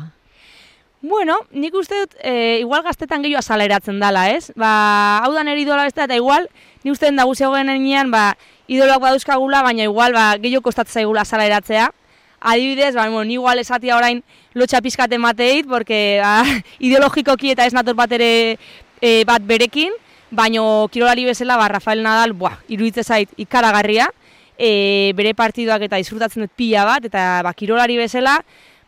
Bueno, 1.02 1.38
nik 1.52 1.76
uste 1.78 2.00
dut, 2.04 2.16
e, 2.22 2.60
igual 2.62 2.84
gaztetan 2.86 3.22
gehiago 3.22 3.40
azaleratzen 3.40 4.00
dela, 4.02 4.28
ez? 4.34 4.52
Ba, 4.58 5.22
hau 5.24 5.32
da 5.34 5.44
nire 5.46 5.62
idola 5.62 5.86
beste, 5.86 6.04
eta 6.04 6.18
igual, 6.18 6.48
nik 6.84 6.94
uste 6.94 7.06
den 7.06 7.18
daguzi 7.22 7.44
enean, 7.44 8.10
ba, 8.12 8.36
idoloak 8.68 9.02
badauzkagula, 9.02 9.62
baina 9.62 9.84
igual, 9.84 10.14
ba, 10.14 10.36
gehiago 10.38 10.64
kostatzen 10.64 11.02
zaigula 11.02 11.22
azaleratzea. 11.22 11.92
Adibidez, 12.40 12.96
ba, 12.96 13.10
bueno, 13.10 13.24
ni 13.26 13.34
igual 13.34 13.60
esatia 13.60 13.96
orain 13.96 14.24
lotxa 14.54 14.82
pizkaten 14.82 15.22
mateit, 15.22 15.68
porque 15.68 16.20
ba, 16.22 16.44
ideologikoki 16.80 17.52
eta 17.52 17.66
ez 17.66 17.74
nator 17.74 17.96
bat 17.96 18.12
ere 18.12 18.58
e, 19.02 19.24
bat 19.26 19.42
berekin, 19.42 19.94
baino 20.32 20.88
kirolari 20.92 21.26
bezala, 21.26 21.58
ba, 21.58 21.68
Rafael 21.68 22.04
Nadal, 22.04 22.34
buah, 22.34 22.58
iruditze 22.68 23.04
zait 23.04 23.30
ikaragarria, 23.38 24.10
e, 24.58 25.14
bere 25.16 25.34
partiduak 25.38 25.86
eta 25.86 26.00
disfrutatzen 26.02 26.46
dut 26.46 26.56
pila 26.58 26.86
bat, 26.86 27.06
eta 27.06 27.42
ba, 27.46 27.54
kirolari 27.54 27.98
bezala, 27.98 28.40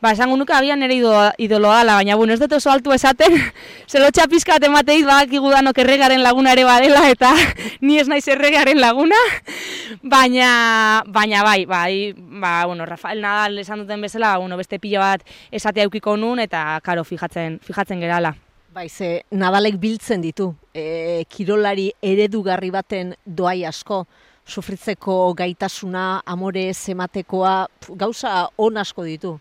ba, 0.02 0.12
esango 0.16 0.38
nuke 0.40 0.54
agian 0.56 0.80
nire 0.80 0.96
idolo, 0.96 1.30
idoloa 1.38 1.80
dela, 1.82 1.96
baina 2.00 2.16
bueno, 2.16 2.34
ez 2.34 2.40
dut 2.40 2.54
oso 2.58 2.72
altu 2.72 2.92
esaten, 2.96 3.36
zelotxa 3.92 4.28
pizkat 4.32 4.64
emateit, 4.68 5.06
ba, 5.08 5.24
danok 5.26 5.78
erregaren 5.84 6.24
laguna 6.24 6.54
ere 6.58 6.66
badela, 6.68 7.08
eta 7.10 7.32
ni 7.86 8.00
ez 8.00 8.08
naiz 8.08 8.28
erregaren 8.28 8.80
laguna, 8.82 9.20
baina, 10.16 11.04
baina 11.08 11.44
bai, 11.44 11.64
bai, 11.66 12.14
ba, 12.18 12.66
bueno, 12.66 12.86
Rafael 12.86 13.22
Nadal 13.22 13.60
esan 13.60 13.86
duten 13.86 14.02
bezala, 14.02 14.36
ba, 14.36 14.44
bueno, 14.44 14.58
beste 14.58 14.80
pila 14.80 15.00
bat 15.00 15.26
esatea 15.52 15.88
eukiko 15.88 16.18
nun, 16.18 16.40
eta 16.40 16.80
karo, 16.84 17.04
fijatzen, 17.04 17.60
fijatzen 17.64 18.00
gerala. 18.00 18.36
Bai, 18.70 18.86
ze 18.88 19.24
Nadalek 19.34 19.80
biltzen 19.82 20.22
ditu, 20.22 20.52
e, 20.78 21.24
kirolari 21.26 21.88
eredugarri 22.06 22.70
baten 22.70 23.16
doai 23.26 23.64
asko, 23.66 24.04
sufritzeko 24.46 25.34
gaitasuna, 25.34 26.22
amore, 26.30 26.68
zematekoa, 26.74 27.54
gauza 27.98 28.44
on 28.62 28.78
asko 28.78 29.06
ditu. 29.08 29.32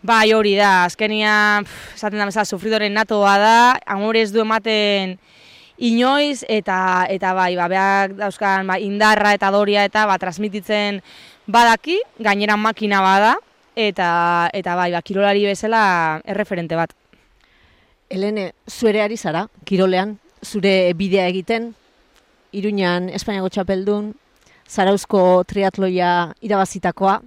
Bai, 0.00 0.32
hori 0.32 0.54
da, 0.56 0.86
azkenia, 0.86 1.34
esaten 1.92 2.22
da 2.22 2.28
bezala, 2.30 2.46
sufridoren 2.48 2.96
natoa 2.96 3.34
da, 3.42 3.58
amore 3.84 4.24
du 4.32 4.40
ematen 4.40 5.18
inoiz, 5.76 6.40
eta 6.48 7.04
eta 7.12 7.34
bai, 7.36 7.52
ba, 7.60 7.68
behar 7.68 8.16
dauzkan 8.16 8.64
ba, 8.64 8.78
indarra 8.80 9.34
eta 9.36 9.52
doria 9.52 9.84
eta 9.84 10.06
ba, 10.08 10.16
transmititzen 10.16 11.02
badaki, 11.44 12.00
gainera 12.16 12.56
makina 12.56 13.04
bada, 13.04 13.36
eta, 13.76 14.48
eta 14.56 14.80
bai, 14.80 14.88
ba, 14.96 15.04
kirolari 15.04 15.44
bezala 15.52 15.84
erreferente 16.24 16.80
bat. 16.80 16.96
Helene, 18.10 18.54
zuere 18.66 19.04
ari 19.04 19.16
zara, 19.16 19.44
kirolean, 19.64 20.16
zure 20.42 20.92
bidea 20.98 21.28
egiten, 21.30 21.76
Iruñan 22.50 23.06
Espainiako 23.14 23.52
txapeldun, 23.54 24.08
Zarauzko 24.66 25.44
triatloia 25.46 26.32
irabazitakoa, 26.42 27.20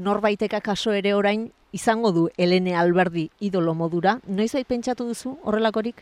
norbaiteka 0.00 0.62
kaso 0.64 0.94
ere 0.96 1.12
orain 1.12 1.50
izango 1.76 2.14
du 2.16 2.30
Helene 2.38 2.72
Alberdi 2.80 3.26
idolo 3.44 3.74
modura. 3.76 4.16
Noiz 4.24 4.54
bait 4.56 4.66
pentsatu 4.66 5.04
duzu 5.04 5.34
horrelakorik? 5.44 6.00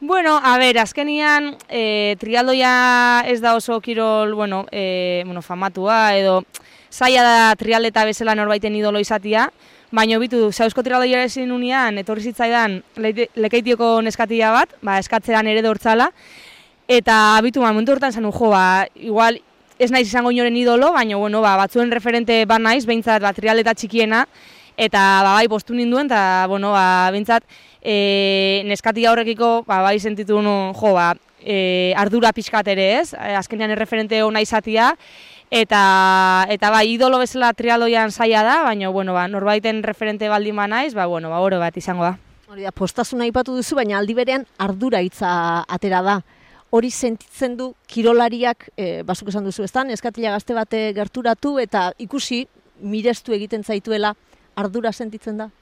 Bueno, 0.00 0.38
a 0.42 0.56
ver, 0.56 0.78
azkenian 0.80 1.54
e, 1.68 2.16
trialdoia 2.20 3.24
ez 3.28 3.42
da 3.44 3.54
oso 3.56 3.82
kirol, 3.84 4.32
bueno, 4.32 4.64
e, 4.72 5.22
bueno, 5.26 5.42
famatua 5.42 6.16
edo 6.16 6.42
zaila 6.90 7.22
da 7.22 7.56
trialeta 7.56 8.04
bezala 8.08 8.34
norbaiten 8.34 8.74
idolo 8.76 9.00
izatia, 9.00 9.50
baina 9.94 10.18
bitu, 10.18 10.48
zauzko 10.52 10.82
trialdoia 10.82 11.22
ezin 11.28 11.52
unian, 11.54 11.98
etorri 12.02 12.26
zitzaidan 12.30 12.80
le, 12.98 13.28
lekeitioko 13.38 14.00
neskatia 14.02 14.50
bat, 14.54 14.74
ba, 14.82 14.98
eskatzean 15.02 15.46
ere 15.50 15.62
dortzala, 15.62 16.10
eta 16.90 17.16
bitu, 17.46 17.62
ba, 17.62 17.72
momentu 17.72 17.94
hortan 17.94 18.12
zen 18.12 18.26
jo, 18.26 18.50
ba, 18.50 18.86
igual, 18.94 19.38
ez 19.78 19.90
naiz 19.90 20.06
izango 20.08 20.32
inoren 20.34 20.56
idolo, 20.56 20.92
baina, 20.94 21.16
bueno, 21.16 21.40
ba, 21.44 21.56
batzuen 21.60 21.94
referente 21.94 22.42
bat 22.50 22.62
naiz, 22.62 22.84
behintzat, 22.86 23.22
ba, 23.22 23.32
trialeta 23.36 23.74
txikiena, 23.74 24.24
eta 24.76 25.02
ba, 25.22 25.36
bai 25.38 25.46
postu 25.48 25.74
ninduen, 25.74 26.10
eta 26.10 26.46
bueno, 26.50 26.72
ba, 26.74 27.10
bintzat, 27.14 27.46
e, 27.82 28.62
neskati 28.66 29.06
horrekiko 29.06 29.62
ba, 29.68 29.82
bai 29.86 30.00
sentitu 30.00 30.40
nu, 30.42 30.72
jo, 30.74 30.94
ba, 30.96 31.12
e, 31.38 31.92
ardura 31.96 32.32
pixkat 32.34 32.72
ere 32.74 32.88
ez, 32.98 33.12
e, 33.14 33.34
azkenean 33.38 33.74
erreferente 33.76 34.22
hona 34.24 34.42
izatia, 34.42 34.94
eta, 35.54 36.46
eta 36.50 36.70
ba, 36.74 36.82
idolo 36.82 37.20
bezala 37.22 37.52
trialoian 37.54 38.10
zaila 38.10 38.42
da, 38.42 38.56
baina 38.66 38.88
bueno, 38.90 39.14
ba, 39.14 39.28
norbaiten 39.30 39.84
referente 39.86 40.28
baldin 40.28 40.56
ba 40.56 40.66
naiz, 40.66 40.94
ba, 40.94 41.06
bueno, 41.06 41.30
ba, 41.30 41.38
oro 41.38 41.60
bat 41.62 41.76
izango 41.78 42.02
da. 42.02 42.16
Hori 42.50 42.66
da, 42.66 42.72
postasuna 42.74 43.28
ipatu 43.30 43.54
duzu, 43.54 43.78
baina 43.78 44.00
aldi 44.00 44.16
berean 44.18 44.46
ardura 44.58 45.00
hitza 45.00 45.62
atera 45.70 46.02
da. 46.02 46.16
Hori 46.74 46.90
sentitzen 46.90 47.54
du 47.56 47.70
kirolariak, 47.86 48.66
e, 48.76 49.04
basuk 49.06 49.30
esan 49.30 49.46
duzu 49.46 49.62
eztan, 49.62 49.94
eskatila 49.94 50.34
gazte 50.34 50.58
bate 50.58 50.88
gerturatu 50.96 51.60
eta 51.62 51.92
ikusi 52.02 52.48
mirestu 52.82 53.32
egiten 53.32 53.62
zaituela 53.62 54.16
ardura 54.58 54.90
sentitzen 54.92 55.38
da? 55.38 55.52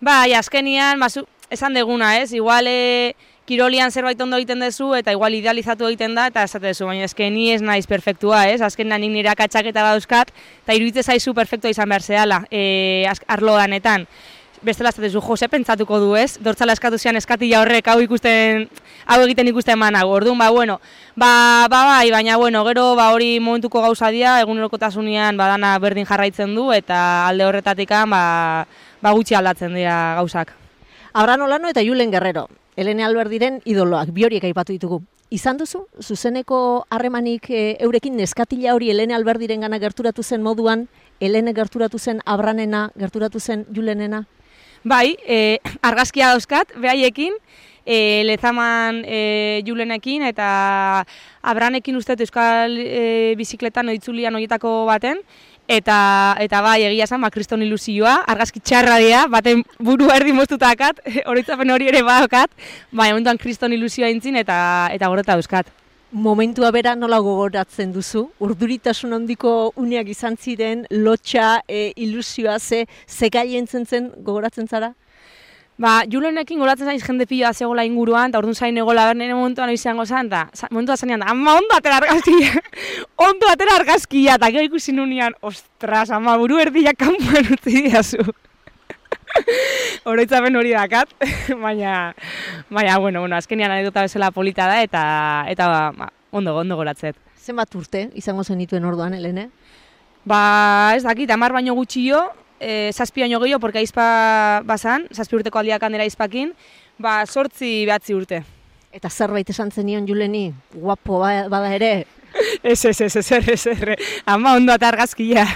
Bai, 0.00 0.34
azkenian, 0.34 0.98
basu, 0.98 1.22
esan 1.54 1.78
deguna, 1.78 2.16
ez? 2.18 2.32
Igual 2.34 2.66
e, 2.66 3.14
kirolian 3.50 3.90
zerbait 3.90 4.20
ondo 4.22 4.38
egiten 4.38 4.62
duzu 4.62 4.92
eta 4.94 5.10
igual 5.16 5.34
idealizatu 5.34 5.88
egiten 5.90 6.14
da 6.14 6.28
eta 6.30 6.44
esate 6.46 6.70
duzu, 6.70 6.86
baina 6.86 7.08
eske 7.08 7.30
ni 7.34 7.50
ez 7.50 7.60
naiz 7.62 7.86
perfektua, 7.90 8.44
ez? 8.52 8.60
Azkenean 8.62 9.02
nik 9.02 9.10
nire 9.16 9.32
akatxaketa 9.32 9.82
badauzkat 9.82 10.30
eta 10.34 10.76
iruditzen 10.78 11.10
zaizu 11.10 11.34
perfektua 11.34 11.72
izan 11.74 11.90
behar 11.90 12.06
zehala, 12.06 12.44
e, 12.50 13.08
arlo 13.26 13.56
danetan 13.58 14.06
bestela 14.62 14.90
ez 14.90 15.12
du 15.12 15.20
Jose 15.20 15.48
pentsatuko 15.48 15.98
du, 15.98 16.14
ez? 16.16 16.38
Dortzala 16.38 16.74
eskatu 16.76 16.98
zian 16.98 17.16
eskatila 17.16 17.62
horrek 17.62 17.88
hau 17.88 17.98
ikusten 18.04 18.68
hau 19.06 19.18
egiten 19.24 19.48
ikusten 19.48 19.72
emana. 19.72 20.04
Orduan 20.04 20.38
ba 20.38 20.50
bueno, 20.50 20.80
ba, 21.16 21.66
ba 21.70 21.84
bai, 21.86 22.10
baina 22.10 22.36
bueno, 22.36 22.64
gero 22.68 22.94
ba 22.94 23.10
hori 23.14 23.40
momentuko 23.40 23.80
gauza 23.80 24.10
dira, 24.10 24.38
egunerokotasunean 24.44 25.36
badana 25.40 25.78
berdin 25.78 26.06
jarraitzen 26.06 26.54
du 26.54 26.70
eta 26.72 27.26
alde 27.28 27.46
horretatikan 27.46 28.10
ba 28.10 28.66
ba 29.00 29.12
gutxi 29.16 29.34
aldatzen 29.34 29.74
dira 29.74 30.14
gauzak. 30.20 30.52
Abrano 31.12 31.48
Lano 31.48 31.68
eta 31.68 31.82
Julen 31.82 32.10
Guerrero, 32.10 32.48
Elene 32.76 33.04
Alberdiren 33.04 33.60
idoloak, 33.64 34.12
bi 34.14 34.24
horiek 34.24 34.44
aipatu 34.44 34.72
ditugu. 34.72 35.00
Izan 35.30 35.60
duzu, 35.60 35.84
zuzeneko 36.02 36.86
harremanik 36.90 37.46
e, 37.50 37.76
eurekin 37.86 38.16
neskatila 38.18 38.74
hori 38.74 38.90
Elene 38.90 39.14
Alberdiren 39.14 39.62
gana 39.62 39.78
gerturatu 39.78 40.22
zen 40.22 40.42
moduan, 40.42 40.88
Elene 41.20 41.54
gerturatu 41.54 41.98
zen 41.98 42.22
Abranena, 42.26 42.88
gerturatu 42.98 43.40
zen 43.40 43.66
Julenena? 43.74 44.24
Bai, 44.82 45.16
e, 45.28 45.58
argazkia 45.82 46.32
dauzkat, 46.32 46.72
behaiekin, 46.80 47.36
e, 47.84 48.22
lezaman 48.24 49.02
e, 49.04 49.62
julenekin 49.66 50.24
eta 50.28 51.04
abranekin 51.42 51.96
uste 51.98 52.16
euskal 52.18 52.76
e, 52.78 53.34
bizikletan 53.38 53.90
oitzulian 53.92 54.34
horietako 54.34 54.84
baten, 54.88 55.22
eta 55.70 55.98
eta 56.42 56.60
bai 56.64 56.80
egia 56.88 57.06
esan, 57.06 57.22
ba, 57.22 57.30
kriston 57.30 57.62
ilusioa, 57.62 58.16
argazki 58.30 58.60
txarra 58.60 58.98
dira, 59.02 59.26
baten 59.30 59.62
buru 59.78 60.10
erdi 60.10 60.34
moztutakat, 60.34 61.02
horitzapen 61.30 61.70
hori 61.70 61.90
ere 61.92 62.02
badokat, 62.06 62.50
bai, 62.90 63.12
momentuan 63.12 63.38
kriston 63.38 63.76
ilusioa 63.76 64.10
intzin 64.10 64.40
eta 64.42 64.56
eta 64.94 65.12
goreta 65.12 65.38
dauzkat 65.38 65.70
momentua 66.10 66.72
bera 66.74 66.96
nola 66.96 67.20
gogoratzen 67.22 67.92
duzu? 67.94 68.24
Urduritasun 68.42 69.14
handiko 69.14 69.70
uneak 69.78 70.08
izan 70.10 70.36
ziren, 70.36 70.82
lotxa, 70.90 71.60
e, 71.68 71.92
ilusioa, 71.96 72.58
ze, 72.58 72.86
ze 73.06 73.30
entzen 73.32 73.86
zen 73.86 74.10
gogoratzen 74.24 74.66
zara? 74.66 74.94
Ba, 75.80 76.02
Julenekin 76.04 76.60
goratzen 76.60 76.90
zaiz 76.90 77.00
jende 77.00 77.24
pila 77.24 77.54
zegoela 77.54 77.86
inguruan, 77.88 78.28
eta 78.28 78.40
orduan 78.42 78.56
zain 78.58 78.76
egola 78.76 79.06
bernene 79.08 79.32
momentuan 79.32 79.70
izango 79.72 80.04
zan, 80.04 80.28
eta 80.28 80.68
momentua 80.68 80.98
zanean, 81.00 81.22
ama 81.24 81.54
ondo 81.56 81.72
atera 81.72 82.02
argazkia, 82.02 82.60
ondo 83.28 83.48
atera 83.48 83.78
argazkia, 83.80 84.34
eta 84.36 84.50
gero 84.52 84.66
ikusi 84.68 84.92
nunean, 84.92 85.32
ostras, 85.40 86.10
ama 86.12 86.36
buru 86.36 86.60
erdiak 86.60 87.00
kanpoan 87.00 87.48
utzi 87.56 87.86
diazu. 87.86 88.26
Oroitzapen 90.10 90.60
hori 90.60 90.74
dakat, 90.76 91.16
baina, 91.64 92.12
baina, 92.68 92.98
bueno, 92.98 93.24
bueno, 93.24 93.40
azkenian 93.40 93.72
anedota 93.72 94.04
bezala 94.04 94.30
polita 94.36 94.68
da, 94.68 94.82
eta, 94.84 95.02
eta 95.48 95.70
ba, 95.96 96.10
ondo, 96.30 96.58
ondo 96.60 96.76
goratzet. 96.76 97.16
Zenbat 97.40 97.72
urte 97.80 98.10
izango 98.20 98.44
zenituen 98.44 98.84
orduan, 98.84 99.16
Helene? 99.16 99.48
Ba, 100.28 100.92
ez 100.92 101.06
dakit, 101.08 101.32
amar 101.32 101.56
baino 101.56 101.72
gutxio, 101.78 102.20
e, 102.60 102.92
zazpi 102.92 103.24
baino 103.24 103.40
gehiago, 103.40 103.60
porque 103.60 103.80
aizpa 103.80 104.62
bazan, 104.64 105.08
zazpi 105.10 105.40
urteko 105.40 105.58
aldiak 105.58 105.82
handera 105.82 106.04
aizpakin, 106.04 106.52
ba, 106.98 107.24
sortzi 107.26 107.86
behatzi 107.88 108.14
urte. 108.14 108.44
Eta 108.92 109.10
zerbait 109.10 109.48
esan 109.50 109.70
zenion 109.70 110.06
Juleni, 110.06 110.50
guapo 110.74 111.20
ba, 111.22 111.48
bada 111.48 111.74
ere? 111.74 112.06
ez, 112.62 112.84
ez, 112.84 113.00
ez, 113.00 113.16
ez, 113.16 113.32
ez, 113.32 113.66
ez, 113.66 113.98
ama 114.26 114.54
ondo 114.58 114.74
eta 114.76 114.88
argazkia. 114.92 115.46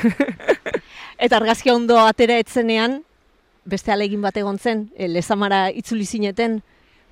eta 1.24 1.36
argazkia 1.36 1.74
ondo 1.74 1.98
atera 2.02 2.38
etzenean, 2.42 3.02
beste 3.64 3.92
alegin 3.92 4.22
bat 4.24 4.36
egon 4.36 4.58
zen, 4.58 4.88
e, 4.96 5.08
lezamara 5.08 5.68
itzuli 5.70 6.06
zineten. 6.06 6.62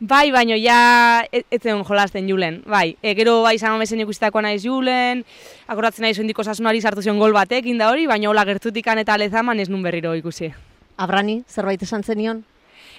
Bai, 0.02 0.32
baino 0.34 0.56
ja 0.58 1.22
ez 1.30 1.44
e 1.46 1.58
zen 1.62 1.84
jolasten 1.86 2.26
julen, 2.26 2.56
bai. 2.66 2.96
E, 3.02 3.12
gero 3.14 3.36
bai 3.44 3.52
izan 3.54 3.76
omezen 3.76 4.00
ikustako 4.02 4.40
naiz 4.42 4.64
julen, 4.64 5.20
akordatzen 5.70 6.02
nahi 6.02 6.16
zuendiko 6.16 6.42
sasunari 6.42 6.80
sartu 6.82 7.04
zion 7.04 7.20
gol 7.22 7.30
batek 7.36 7.68
inda 7.70 7.86
hori, 7.86 8.08
baina 8.10 8.26
hola 8.32 8.42
gertutikan 8.44 8.98
eta 8.98 9.14
lezaman 9.14 9.60
ez 9.62 9.68
nun 9.70 9.84
berriro 9.86 10.16
ikusi. 10.18 10.48
Abrani, 10.98 11.44
zerbait 11.46 11.84
esan 11.86 12.02
zenion? 12.02 12.42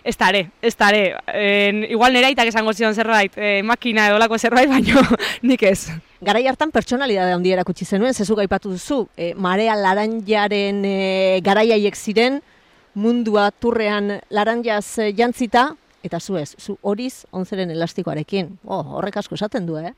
Ez 0.04 0.16
tare, 0.16 0.46
ez 0.62 0.74
tare. 0.80 1.02
E, 1.28 1.90
igual 1.92 2.16
nera 2.16 2.32
itak 2.32 2.54
esango 2.54 2.72
zion 2.72 2.96
zerbait, 2.96 3.36
e, 3.36 3.60
makina 3.68 4.08
edo 4.08 4.24
lako 4.24 4.40
zerbait, 4.40 4.72
baino 4.72 5.04
nik 5.52 5.68
ez. 5.68 5.90
Garai 6.24 6.46
hartan 6.48 6.72
pertsonalidade 6.72 7.36
handi 7.36 7.52
erakutsi 7.52 7.84
zenuen, 7.84 8.16
zezu 8.16 8.40
gaipatu 8.40 8.72
duzu, 8.72 9.10
e, 9.18 9.34
marea 9.36 9.76
laranjaren 9.76 10.84
e, 10.88 10.98
garaiaiek 11.44 12.00
ziren, 12.00 12.40
mundua 12.94 13.50
turrean 13.52 14.20
laranjaz 14.30 15.00
eh, 15.00 15.14
jantzita, 15.18 15.74
eta 16.04 16.20
zu 16.20 16.38
ez, 16.38 16.56
zu 16.60 16.78
horiz 16.82 17.26
onzeren 17.32 17.72
elastikoarekin. 17.72 18.58
Oh, 18.66 18.84
horrek 18.98 19.18
asko 19.18 19.36
esaten 19.36 19.66
du, 19.66 19.78
eh? 19.78 19.94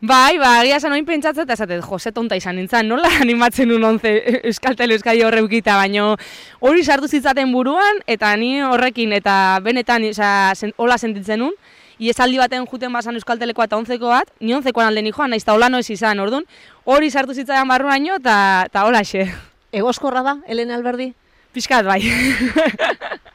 Bai, 0.00 0.38
ba, 0.38 0.60
agia 0.60 0.78
zan 0.78 0.94
oin 0.94 1.06
pentsatzen, 1.06 1.42
eta 1.42 1.56
esaten, 1.58 1.80
jose 1.82 2.12
tonta 2.14 2.36
izan 2.38 2.54
nintzen, 2.56 2.86
nola 2.86 3.10
animatzen 3.24 3.72
un 3.74 3.84
onze 3.84 4.12
Euskal 4.46 4.76
Tele 4.78 4.94
Euskadi 4.94 5.24
horre 5.26 5.42
bukita, 5.42 5.74
baino 5.76 6.12
hori 6.60 6.84
sartu 6.84 7.08
zitzaten 7.08 7.50
buruan, 7.52 7.98
eta 8.06 8.30
ni 8.36 8.60
horrekin, 8.62 9.12
eta 9.12 9.58
benetan, 9.64 10.06
oza, 10.12 10.54
hola 10.76 10.98
sentitzen 10.98 11.42
nun, 11.42 11.56
iesaldi 11.98 12.38
baten 12.38 12.66
juten 12.70 12.94
basan 12.94 13.18
euskaltelekoa 13.18 13.66
eta 13.66 13.78
onzeko 13.78 14.12
bat, 14.12 14.30
ni 14.40 14.54
onzekoan 14.54 14.86
alde 14.86 15.02
ni 15.02 15.12
joan, 15.12 15.34
naiz 15.34 15.44
ta 15.44 15.54
holano 15.58 15.82
ez 15.82 15.90
izan, 15.90 16.20
ordun 16.22 16.46
hori 16.84 17.10
sartu 17.10 17.34
zitzaidan 17.34 17.68
barruaino 17.68 18.20
eta 18.22 18.36
eta 18.70 18.86
holaxe. 18.86 19.26
Egoskorra 19.72 20.22
da, 20.22 20.36
Elena 20.46 20.78
Alberdi? 20.78 21.10
Piskat 21.52 21.84
bai. 21.84 22.00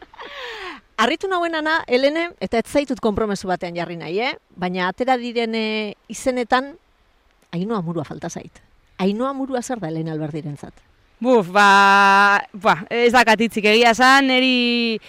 Arritu 0.98 1.28
nahuenana, 1.28 1.82
Elene, 1.88 2.30
eta 2.44 2.60
ez 2.62 2.70
zaitut 2.70 3.00
konpromesu 3.02 3.48
batean 3.50 3.76
jarri 3.76 3.98
nahi, 3.98 4.20
eh? 4.22 4.34
baina 4.56 4.88
atera 4.92 5.18
diren 5.18 5.56
eh, 5.58 5.96
izenetan, 6.08 6.76
hainua 7.52 7.82
murua 7.82 8.06
falta 8.06 8.30
zait. 8.30 8.62
Hainua 9.02 9.34
murua 9.34 9.62
zer 9.62 9.82
da 9.82 9.90
Elena 9.90 10.14
Alberdirentzat? 10.14 10.74
Buf, 11.24 11.48
ba, 11.56 12.44
ba, 12.52 12.76
ez 12.92 13.14
dakatitzik 13.14 13.66
egia 13.72 13.94
zan, 13.96 14.28
neri 14.28 15.00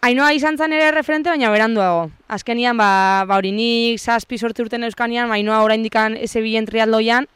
hainoa 0.00 0.32
izan 0.32 0.56
zen 0.56 0.72
ere 0.72 0.90
referente, 0.94 1.28
baina 1.28 1.50
beranduago. 1.52 2.06
Azkenian, 2.32 2.78
ba, 2.80 3.26
ba 3.28 3.36
hori 3.36 3.52
nik 3.52 4.00
zazpi 4.00 4.38
sortu 4.38 4.64
urten 4.64 4.88
euskanian, 4.88 5.28
ba, 5.28 5.36
hainoa 5.36 5.60
oraindikan 5.66 6.16
eze 6.16 6.40
bilen 6.40 6.66
triatloian, 6.66 7.28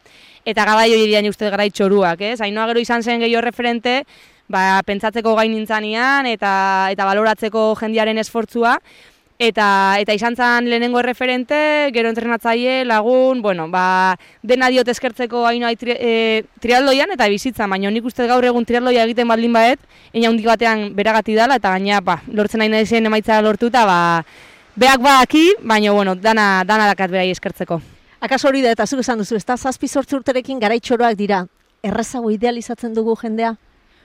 eta 0.45 0.65
gara 0.65 0.87
hori 0.89 1.07
dian 1.11 1.29
uste 1.29 1.51
gara 1.53 1.67
itxoruak, 1.69 2.25
ez? 2.25 2.39
Hainoa 2.41 2.67
gero 2.73 2.81
izan 2.81 3.05
zen 3.05 3.21
gehiago 3.21 3.45
referente, 3.45 4.03
ba, 4.49 4.83
pentsatzeko 4.87 5.35
gain 5.39 5.53
nintzanean, 5.53 6.27
eta, 6.27 6.53
eta 6.93 7.09
baloratzeko 7.09 7.73
jendiaren 7.81 8.19
esfortzua, 8.19 8.79
Eta, 9.35 9.99
eta 9.99 10.15
izan 10.15 10.37
zen 10.39 10.69
lehenengo 10.71 11.01
referente, 11.03 11.57
gero 11.93 12.09
entrenatzaile, 12.09 12.85
lagun, 12.87 13.41
bueno, 13.43 13.67
ba, 13.69 14.15
dena 14.47 14.69
diot 14.71 14.87
eskertzeko 14.87 15.43
haino 15.49 15.67
tri, 15.75 15.97
e, 15.99 16.45
trialdoian 16.63 17.11
eta 17.11 17.27
bizitza, 17.27 17.67
baina 17.67 17.91
nik 17.91 18.07
uste 18.07 18.29
gaur 18.31 18.47
egun 18.47 18.65
trialdoia 18.65 19.03
egiten 19.03 19.27
baldin 19.27 19.53
baet, 19.53 19.81
ina 20.13 20.31
hundi 20.31 20.47
batean 20.47 20.95
beragati 20.95 21.35
dala, 21.35 21.59
eta 21.59 21.75
gaina, 21.75 21.99
ba, 22.01 22.21
lortzen 22.31 22.63
nahi 22.63 22.71
nahi 22.71 23.03
emaitza 23.03 23.41
lortu, 23.43 23.73
eta 23.75 23.85
ba, 23.85 23.99
beak 24.77 25.03
ba 25.03 25.19
aki, 25.27 25.57
baina, 25.67 25.91
bueno, 25.91 26.15
dana, 26.15 26.63
dana 26.65 26.87
dakat 26.87 27.11
berai 27.11 27.31
eskertzeko. 27.35 27.81
Akaso 28.21 28.49
hori 28.49 28.63
da, 28.63 28.71
eta 28.71 28.87
zuk 28.87 29.01
esan 29.03 29.19
duzu, 29.19 29.35
ez 29.35 29.45
da 29.45 29.57
zazpi 29.57 29.89
sortzu 29.89 30.23
urterekin 30.23 30.63
garaitxoroak 30.63 31.19
dira, 31.19 31.45
errezago 31.83 32.31
idealizatzen 32.31 32.95
dugu 32.95 33.19
jendea? 33.19 33.57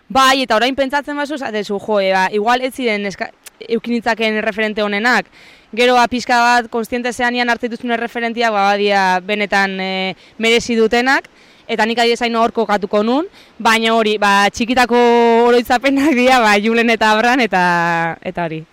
Bai, 0.10 0.42
eta 0.42 0.56
orain 0.58 0.74
pentsatzen 0.74 1.14
bazu, 1.14 1.38
zatezu, 1.38 1.76
jo, 1.78 1.98
ba, 2.02 2.24
igual 2.34 2.64
ez 2.66 2.74
ziren 2.74 3.04
eukinitzaken 3.06 4.42
referente 4.42 4.82
honenak. 4.82 5.28
Gero 5.72 5.94
ba, 5.94 6.08
bat, 6.10 6.68
konstiente 6.68 7.14
zean 7.14 7.36
ian 7.36 7.50
hartetuzun 7.50 7.96
referentia, 7.96 8.50
ba, 8.50 8.72
badia 8.72 9.20
benetan 9.20 9.80
e, 9.80 10.16
merezi 10.40 10.76
dutenak, 10.76 11.30
eta 11.68 11.86
nik 11.86 12.00
adia 12.00 12.18
zaino 12.18 12.42
horko 12.42 12.66
katuko 12.66 13.04
nun, 13.04 13.28
baina 13.60 13.94
hori, 13.94 14.18
ba, 14.18 14.50
txikitako 14.50 14.98
oroitzapenak 15.46 16.16
dira, 16.16 16.40
ba, 16.40 16.58
julen 16.58 16.90
eta 16.90 17.12
abran, 17.12 17.40
eta, 17.40 18.18
eta 18.24 18.50
hori. 18.50 18.64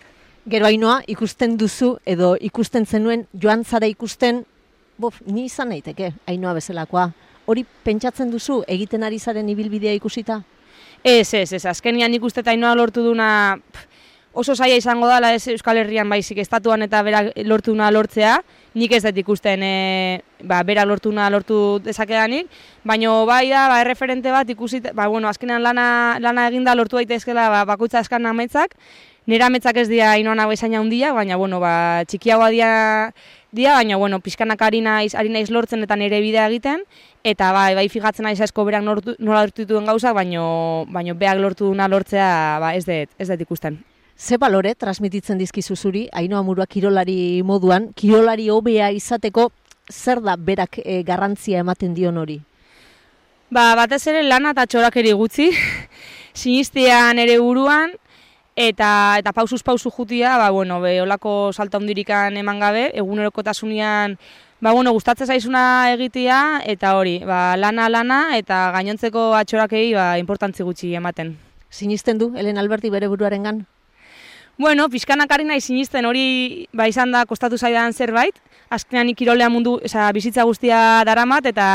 Gero 0.49 0.65
hainoa, 0.65 1.03
ikusten 1.07 1.59
duzu, 1.59 1.99
edo 2.07 2.37
ikusten 2.41 2.87
zenuen, 2.87 3.27
joan 3.35 3.63
zara 3.63 3.87
ikusten, 3.87 4.47
bof, 4.97 5.21
ni 5.27 5.51
izan 5.51 5.69
naiteke, 5.69 6.15
hainoa 6.25 6.57
bezalakoa. 6.57 7.11
Hori 7.45 7.69
pentsatzen 7.85 8.33
duzu, 8.33 8.63
egiten 8.67 9.05
ari 9.05 9.19
zaren 9.21 9.51
ibilbidea 9.53 9.93
ikusita? 9.93 10.41
Ez, 11.07 11.35
ez, 11.35 11.53
ez, 11.53 11.65
azkenian 11.71 12.15
ikuste 12.17 12.43
eta 12.43 12.51
hainoa 12.51 12.73
lortu 12.75 13.05
duna, 13.07 13.29
oso 14.35 14.57
saia 14.59 14.75
izango 14.75 15.07
dela 15.07 15.29
ez 15.37 15.45
Euskal 15.53 15.79
Herrian 15.79 16.11
baizik 16.11 16.41
estatuan 16.43 16.83
eta 16.83 16.99
berak 17.07 17.29
lortuna 17.47 17.93
lortzea, 17.95 18.41
nik 18.75 18.97
ez 18.97 19.05
dut 19.05 19.21
ikusten 19.23 19.63
e, 19.63 19.77
ba, 20.43 20.59
berak 20.67 20.89
lortuna 20.91 21.29
lortu 21.31 21.79
dezakedanik, 21.85 22.51
baina 22.83 23.15
bai 23.23 23.45
da, 23.53 23.69
ba, 23.71 23.79
erreferente 23.85 24.35
bat 24.35 24.51
ikusi, 24.51 24.83
ba, 24.89 25.07
bueno, 25.07 25.31
azkenean 25.31 25.63
lana, 25.63 25.87
lana 26.19 26.49
eginda 26.51 26.75
lortu 26.75 26.99
daitezkela 26.99 27.47
ba, 27.55 27.63
bakoitza 27.71 28.03
eskan 28.03 28.27
ametzak, 28.27 28.75
nire 29.31 29.47
ametzak 29.47 29.79
ez 29.79 29.87
dira 29.87 30.17
inoan 30.19 30.43
hau 30.43 30.51
handia, 30.51 31.13
baina 31.13 31.37
bueno, 31.37 31.61
ba, 31.61 32.03
txikiagoa 32.03 32.51
dia, 32.51 33.15
dia, 33.57 33.73
baina 33.75 33.97
bueno, 33.97 34.21
pizkanak 34.21 34.63
ari 34.63 34.83
naiz, 34.85 35.15
ari 35.17 35.33
naiz 35.33 35.49
lortzen 35.51 35.83
eta 35.83 35.97
nire 35.97 36.21
bidea 36.23 36.47
egiten, 36.51 36.85
eta 37.25 37.51
bai, 37.57 37.75
bai 37.75 37.89
fijatzen 37.91 38.29
naiz 38.29 38.39
asko 38.45 38.65
berak 38.69 38.85
nola 38.85 39.43
lortu 39.43 39.65
dituen 39.65 39.89
gauzak, 39.89 40.15
baina, 40.15 40.45
baina 40.93 41.17
beak 41.19 41.41
lortu 41.41 41.73
duna 41.73 41.89
lortzea 41.89 42.31
ba, 42.63 42.75
ez 42.77 42.85
dut, 42.87 43.17
ez 43.19 43.29
dut 43.33 43.47
ikusten. 43.49 43.81
Ze 44.17 44.39
balore 44.39 44.75
transmititzen 44.75 45.39
dizkizu 45.39 45.77
zuri, 45.77 46.07
haino 46.13 46.39
amurua 46.39 46.67
kirolari 46.67 47.43
moduan, 47.45 47.91
kirolari 47.93 48.49
hobea 48.49 48.93
izateko, 48.95 49.51
zer 49.93 50.23
da 50.25 50.37
berak 50.37 50.79
e, 50.85 51.03
garrantzia 51.03 51.61
ematen 51.61 51.93
dion 51.95 52.17
hori? 52.17 52.39
Ba, 53.51 53.75
batez 53.79 54.07
ere 54.11 54.23
lana 54.25 54.55
eta 54.57 54.65
txorak 54.67 54.97
ere 55.03 55.13
gutxi, 55.19 55.51
sinistean 56.41 57.21
ere 57.23 57.39
buruan, 57.39 57.93
eta 58.57 59.19
eta 59.21 59.33
pausuz 59.37 59.63
pausu 59.63 59.91
jutia, 59.91 60.39
ba, 60.39 60.51
bueno, 60.51 60.81
be, 60.81 61.01
olako 61.03 61.53
salta 61.53 61.79
hundirikan 61.79 62.37
eman 62.37 62.59
gabe, 62.59 62.91
egunerokotasunean, 62.97 64.17
ba, 64.61 64.73
bueno, 64.73 64.93
gustatzen 64.97 65.29
zaizuna 65.29 65.93
egitea, 65.93 66.63
eta 66.65 66.97
hori, 66.97 67.21
ba, 67.25 67.57
lana, 67.57 67.91
lana, 67.93 68.21
eta 68.41 68.71
gainontzeko 68.73 69.35
atxorakei, 69.37 69.93
ba, 69.95 70.17
importantzi 70.19 70.65
gutxi 70.65 70.95
ematen. 70.97 71.37
Sinisten 71.71 72.19
du, 72.19 72.33
Helen 72.35 72.59
Alberti 72.59 72.91
bere 72.91 73.09
buruaren 73.13 73.43
gan? 73.45 73.67
Bueno, 74.59 74.89
pixkanak 74.89 75.29
ari 75.37 75.45
nahi 75.45 75.61
sinisten 75.61 76.07
hori 76.09 76.65
ba 76.73 76.87
izan 76.89 77.11
da 77.13 77.27
kostatu 77.29 77.59
zaidan 77.59 77.93
zerbait. 77.93 78.39
Azkenean 78.73 79.11
ikirolea 79.13 79.51
mundu, 79.53 79.75
oza, 79.85 80.07
bizitza 80.17 80.47
guztia 80.49 80.79
daramat 81.05 81.45
eta 81.53 81.67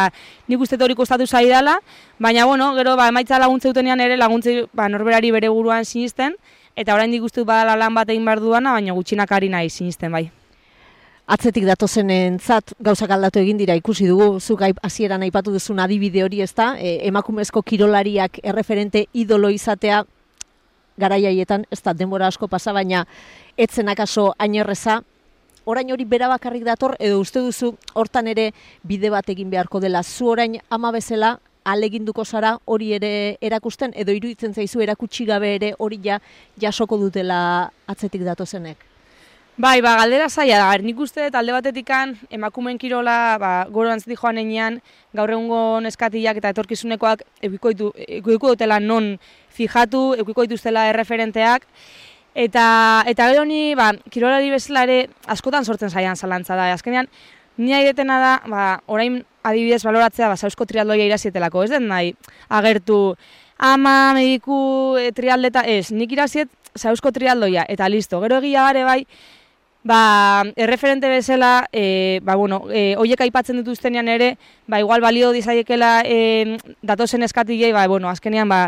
nik 0.50 0.63
uste 0.65 0.80
hori 0.82 0.96
kostatu 0.98 1.28
zaidala. 1.28 1.78
Baina, 2.17 2.48
bueno, 2.50 2.74
gero 2.74 2.96
ba, 2.98 3.08
emaitza 3.13 3.38
laguntze 3.38 3.70
dutenean 3.70 4.02
ere 4.02 4.17
laguntze 4.17 4.65
ba, 4.74 4.89
norberari 4.89 5.30
bere 5.30 5.54
guruan 5.54 5.86
sinisten. 5.86 6.34
Eta 6.76 6.96
orain 6.96 7.12
dik 7.12 7.24
uste 7.28 7.44
badala 7.44 7.76
lan 7.76 7.96
bat 7.96 8.10
egin 8.10 8.26
behar 8.26 8.40
duana, 8.40 8.74
baina 8.78 8.94
gutxinak 8.96 9.32
ari 9.32 9.50
nahi 9.50 9.70
sinisten 9.70 10.12
bai. 10.12 10.30
Atzetik 11.32 11.64
datozen 11.68 12.10
entzat, 12.12 12.74
gauzak 12.80 13.12
aldatu 13.16 13.40
egin 13.40 13.60
dira 13.60 13.76
ikusi 13.76 14.08
dugu, 14.08 14.40
zuk 14.40 14.64
hasieran 14.84 15.22
aipatu 15.24 15.52
duzun 15.54 15.80
adibide 15.80 16.24
hori 16.24 16.42
ez 16.42 16.54
da, 16.56 16.74
e, 16.80 16.98
emakumezko 17.08 17.62
kirolariak 17.62 18.40
erreferente 18.44 19.06
idolo 19.14 19.50
izatea 19.50 20.04
garaiaietan, 20.98 21.66
ez 21.72 21.82
da 21.84 21.94
denbora 21.94 22.28
asko 22.28 22.48
pasa, 22.48 22.74
baina 22.74 23.06
etzen 23.58 23.90
akaso 23.90 24.34
ainerreza, 24.38 25.02
orain 25.66 25.92
hori 25.92 26.06
bera 26.06 26.28
bakarrik 26.28 26.66
dator, 26.68 26.96
edo 27.00 27.20
uste 27.22 27.40
duzu 27.40 27.76
hortan 27.94 28.28
ere 28.28 28.52
bide 28.84 29.10
bat 29.14 29.30
egin 29.30 29.50
beharko 29.50 29.80
dela, 29.80 30.04
zu 30.04 30.32
orain 30.34 30.60
ama 30.70 30.92
bezala, 30.92 31.38
aleginduko 31.63 32.26
zara 32.26 32.58
hori 32.65 32.93
ere 32.93 33.38
erakusten, 33.41 33.93
edo 33.95 34.13
iruditzen 34.15 34.54
zaizu 34.54 34.82
erakutsi 34.82 35.26
gabe 35.26 35.56
ere 35.56 35.74
hori 35.80 36.00
ja 36.04 36.19
jasoko 36.60 36.97
dutela 36.97 37.71
atzetik 37.88 38.24
datozenek. 38.26 38.91
Bai, 39.62 39.82
ba, 39.84 39.97
galdera 40.00 40.30
zaila 40.30 40.58
da, 40.58 40.78
nik 40.82 41.00
uste 41.04 41.28
talde 41.30 41.52
batetikan 41.52 42.15
emakumen 42.34 42.78
kirola, 42.80 43.38
ba, 43.38 43.50
goro 43.69 43.91
antzeti 43.91 44.15
joan 44.15 44.39
enean, 44.39 44.80
gaur 45.13 45.30
egungo 45.30 45.82
neskatiak 45.84 46.39
eta 46.39 46.54
etorkizunekoak 46.56 47.21
eukiko 47.43 48.54
dutela 48.54 48.80
non 48.80 49.17
fijatu, 49.52 50.15
eukiko 50.24 50.47
dituztela 50.47 50.88
erreferenteak, 50.93 51.67
eta, 52.34 52.65
eta 53.12 53.28
gero 53.34 53.43
ni, 53.45 53.76
ba, 53.76 53.91
kirolari 54.10 54.50
bezala 54.50 54.88
ere 54.88 54.97
askotan 55.28 55.67
sortzen 55.67 55.91
zaian 55.91 56.15
zalantza 56.15 56.56
da, 56.56 56.71
azkenean, 56.74 57.12
ni 57.58 57.74
aidetena 57.74 58.20
da, 58.20 58.32
ba, 58.48 58.64
orain 58.88 59.22
adibidez 59.44 59.84
baloratzea, 59.84 60.30
ba, 60.32 60.38
sausko 60.38 60.66
trialdoia 60.70 61.08
irazietelako, 61.10 61.66
ez 61.66 61.72
den 61.74 61.88
nahi, 61.90 62.14
agertu, 62.50 63.16
ama, 63.58 64.14
mediku, 64.18 64.98
e, 65.00 65.12
trialdeta, 65.16 65.66
ez, 65.68 65.92
nik 65.92 66.12
iraziet, 66.14 66.50
sausko 66.76 67.12
trialdoia, 67.12 67.66
eta 67.70 67.90
listo, 67.90 68.22
gero 68.24 68.40
egia 68.42 68.66
gare 68.70 68.84
bai, 68.88 69.00
ba, 69.84 70.44
erreferente 70.56 71.10
bezala, 71.10 71.68
e, 71.74 72.20
ba, 72.24 72.36
bueno, 72.36 72.64
e, 72.72 72.96
oiek 73.02 73.22
aipatzen 73.26 73.62
dituztenean 73.62 74.08
ere, 74.08 74.36
ba, 74.68 74.80
igual 74.80 75.02
balio 75.02 75.32
dizaiekela 75.36 76.02
e, 76.06 76.58
datozen 76.82 77.24
eskatik, 77.28 77.66
ba, 77.74 77.88
bueno, 77.88 78.10
azkenean, 78.10 78.50
ba, 78.50 78.68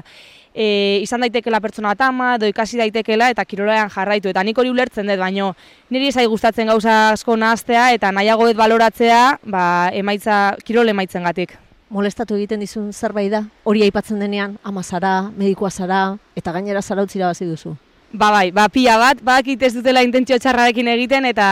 e, 0.53 0.99
izan 1.03 1.25
daitekela 1.25 1.59
pertsona 1.63 1.93
atama, 1.97 2.35
edo 2.37 2.47
ikasi 2.49 2.79
daitekela, 2.79 3.29
eta 3.33 3.45
kirolean 3.45 3.89
jarraitu. 3.93 4.31
Eta 4.31 4.43
nik 4.43 4.57
hori 4.57 4.71
ulertzen 4.73 5.09
dut, 5.09 5.19
baino 5.19 5.53
niri 5.93 6.11
zai 6.11 6.25
gustatzen 6.31 6.69
gauza 6.71 7.13
asko 7.13 7.37
nahaztea, 7.37 7.91
eta 7.97 8.11
nahiago 8.11 8.47
dut 8.49 8.59
baloratzea, 8.59 9.23
ba, 9.43 9.65
emaitza, 9.93 10.57
kirole 10.65 10.93
emaitzen 10.95 11.25
gatik. 11.25 11.57
Molestatu 11.93 12.37
egiten 12.39 12.61
dizun 12.63 12.91
zerbait 12.93 13.31
da, 13.31 13.43
hori 13.69 13.83
aipatzen 13.85 14.21
denean, 14.21 14.57
ama 14.63 14.83
zara, 14.83 15.15
medikoa 15.37 15.69
zara, 15.69 16.03
eta 16.35 16.53
gainera 16.55 16.81
zara 16.81 17.05
utzira 17.05 17.29
bazi 17.29 17.45
duzu. 17.49 17.75
Ba 18.13 18.29
bai, 18.29 18.51
ba 18.53 18.67
pia 18.69 18.93
bat, 19.01 19.17
badakit 19.25 19.63
ez 19.65 19.71
dutela 19.73 20.03
intentzio 20.05 20.37
txarrarekin 20.37 20.85
egiten 20.91 21.25
eta 21.25 21.47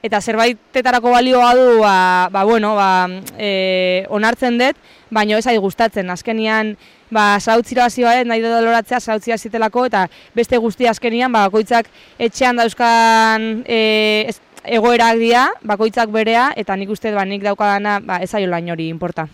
eta 0.00 0.20
zerbaitetarako 0.24 1.10
balioa 1.12 1.50
du, 1.58 1.66
ba, 1.82 2.30
ba 2.32 2.44
bueno, 2.48 2.70
ba, 2.72 3.04
e, 3.36 4.06
onartzen 4.08 4.56
dut, 4.56 4.80
baina 5.12 5.36
ez 5.36 5.44
ari 5.46 5.60
gustatzen. 5.60 6.08
Azkenian, 6.08 6.72
ba 7.10 7.38
sautzira 7.40 7.86
hasi 7.86 8.04
bat, 8.04 8.26
nahi 8.26 8.42
dut 8.42 8.56
loratzea 8.64 9.00
sautzira 9.00 9.38
zitelako 9.38 9.86
eta 9.90 10.06
beste 10.34 10.58
guzti 10.58 10.88
azkenian, 10.88 11.32
ba 11.32 11.46
bakoitzak 11.48 11.88
etxean 12.18 12.56
dauzkan 12.56 13.64
e, 13.66 14.32
egoerak 14.64 15.20
dira, 15.20 15.48
bakoitzak 15.62 16.10
berea 16.10 16.52
eta 16.56 16.76
nik 16.76 16.90
uste 16.90 17.12
ba 17.12 17.24
nik 17.24 17.42
daukadana, 17.42 18.00
ba 18.00 18.22
ez 18.22 18.34
aio 18.34 18.48
lain 18.50 18.70
hori 18.70 18.88
inporta. 18.88 19.28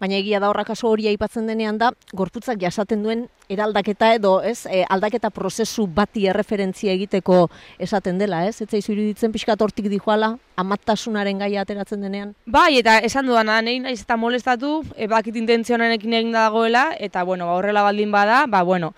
Baina 0.00 0.18
egia 0.18 0.40
da 0.40 0.50
horrak 0.50 0.68
kaso 0.72 0.88
hori 0.88 1.08
aipatzen 1.10 1.46
denean 1.48 1.78
da, 1.78 1.92
gorputzak 2.12 2.60
jasaten 2.60 3.02
duen 3.02 3.26
eraldaketa 3.48 4.12
edo, 4.14 4.38
ez, 4.44 4.66
e, 4.66 4.84
aldaketa 4.88 5.30
prozesu 5.34 5.86
bati 5.86 6.26
erreferentzia 6.28 6.92
egiteko 6.92 7.46
esaten 7.78 8.18
dela, 8.20 8.44
ez? 8.46 8.58
Zaizu 8.68 8.92
iruditzen 8.92 9.32
pixkat 9.32 9.62
hortik 9.64 9.88
dijoala, 9.88 10.34
amattasunaren 10.60 11.40
gaia 11.40 11.64
ateratzen 11.64 12.04
denean? 12.04 12.34
Bai, 12.46 12.78
eta 12.82 12.98
esan 13.06 13.26
duana, 13.26 13.60
nahi 13.62 13.80
naiz 13.80 14.00
eta 14.02 14.18
molestatu, 14.20 14.82
e, 14.96 15.08
bakit 15.08 15.36
intentzionarekin 15.40 16.20
egin 16.20 16.36
dagoela, 16.36 16.90
eta 16.98 17.24
bueno, 17.24 17.48
ba, 17.48 17.56
horrela 17.58 17.86
baldin 17.86 18.12
bada, 18.12 18.44
ba, 18.46 18.62
bueno, 18.62 18.92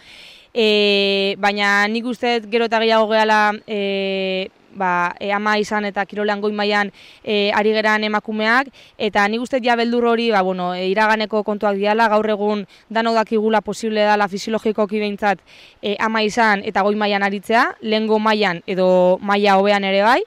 e, 0.55 1.37
baina 1.39 1.87
nik 1.89 2.07
uste 2.11 2.41
gero 2.51 2.67
eta 2.67 2.81
gehiago 2.83 3.09
gehala 3.13 3.53
e, 3.67 4.51
ba, 4.75 5.15
e, 5.21 5.33
ama 5.33 5.57
izan 5.59 5.85
eta 5.85 6.05
kirolean 6.07 6.41
goi 6.41 6.53
mailan 6.53 6.93
e, 7.25 7.51
ari 7.55 7.73
geran 7.73 8.05
emakumeak, 8.05 8.71
eta 8.99 9.27
nik 9.29 9.43
uste 9.43 9.61
ja 9.63 9.77
beldur 9.77 10.05
hori, 10.13 10.31
ba, 10.31 10.43
bueno, 10.43 10.73
e, 10.75 10.89
iraganeko 10.91 11.43
kontuak 11.45 11.77
diala, 11.77 12.09
gaur 12.09 12.29
egun 12.31 12.67
danok 12.89 13.21
dakigula 13.23 13.61
posible 13.61 14.07
dela 14.07 14.29
fisiologikoki 14.29 15.01
behintzat 15.01 15.43
e, 15.83 15.97
ama 15.99 16.23
izan 16.23 16.63
eta 16.65 16.83
goi 16.83 16.97
mailan 16.97 17.23
aritzea, 17.23 17.67
lehengo 17.81 18.19
mailan 18.19 18.63
edo 18.67 19.19
maila 19.23 19.59
hobean 19.59 19.85
ere 19.85 20.03
bai, 20.03 20.21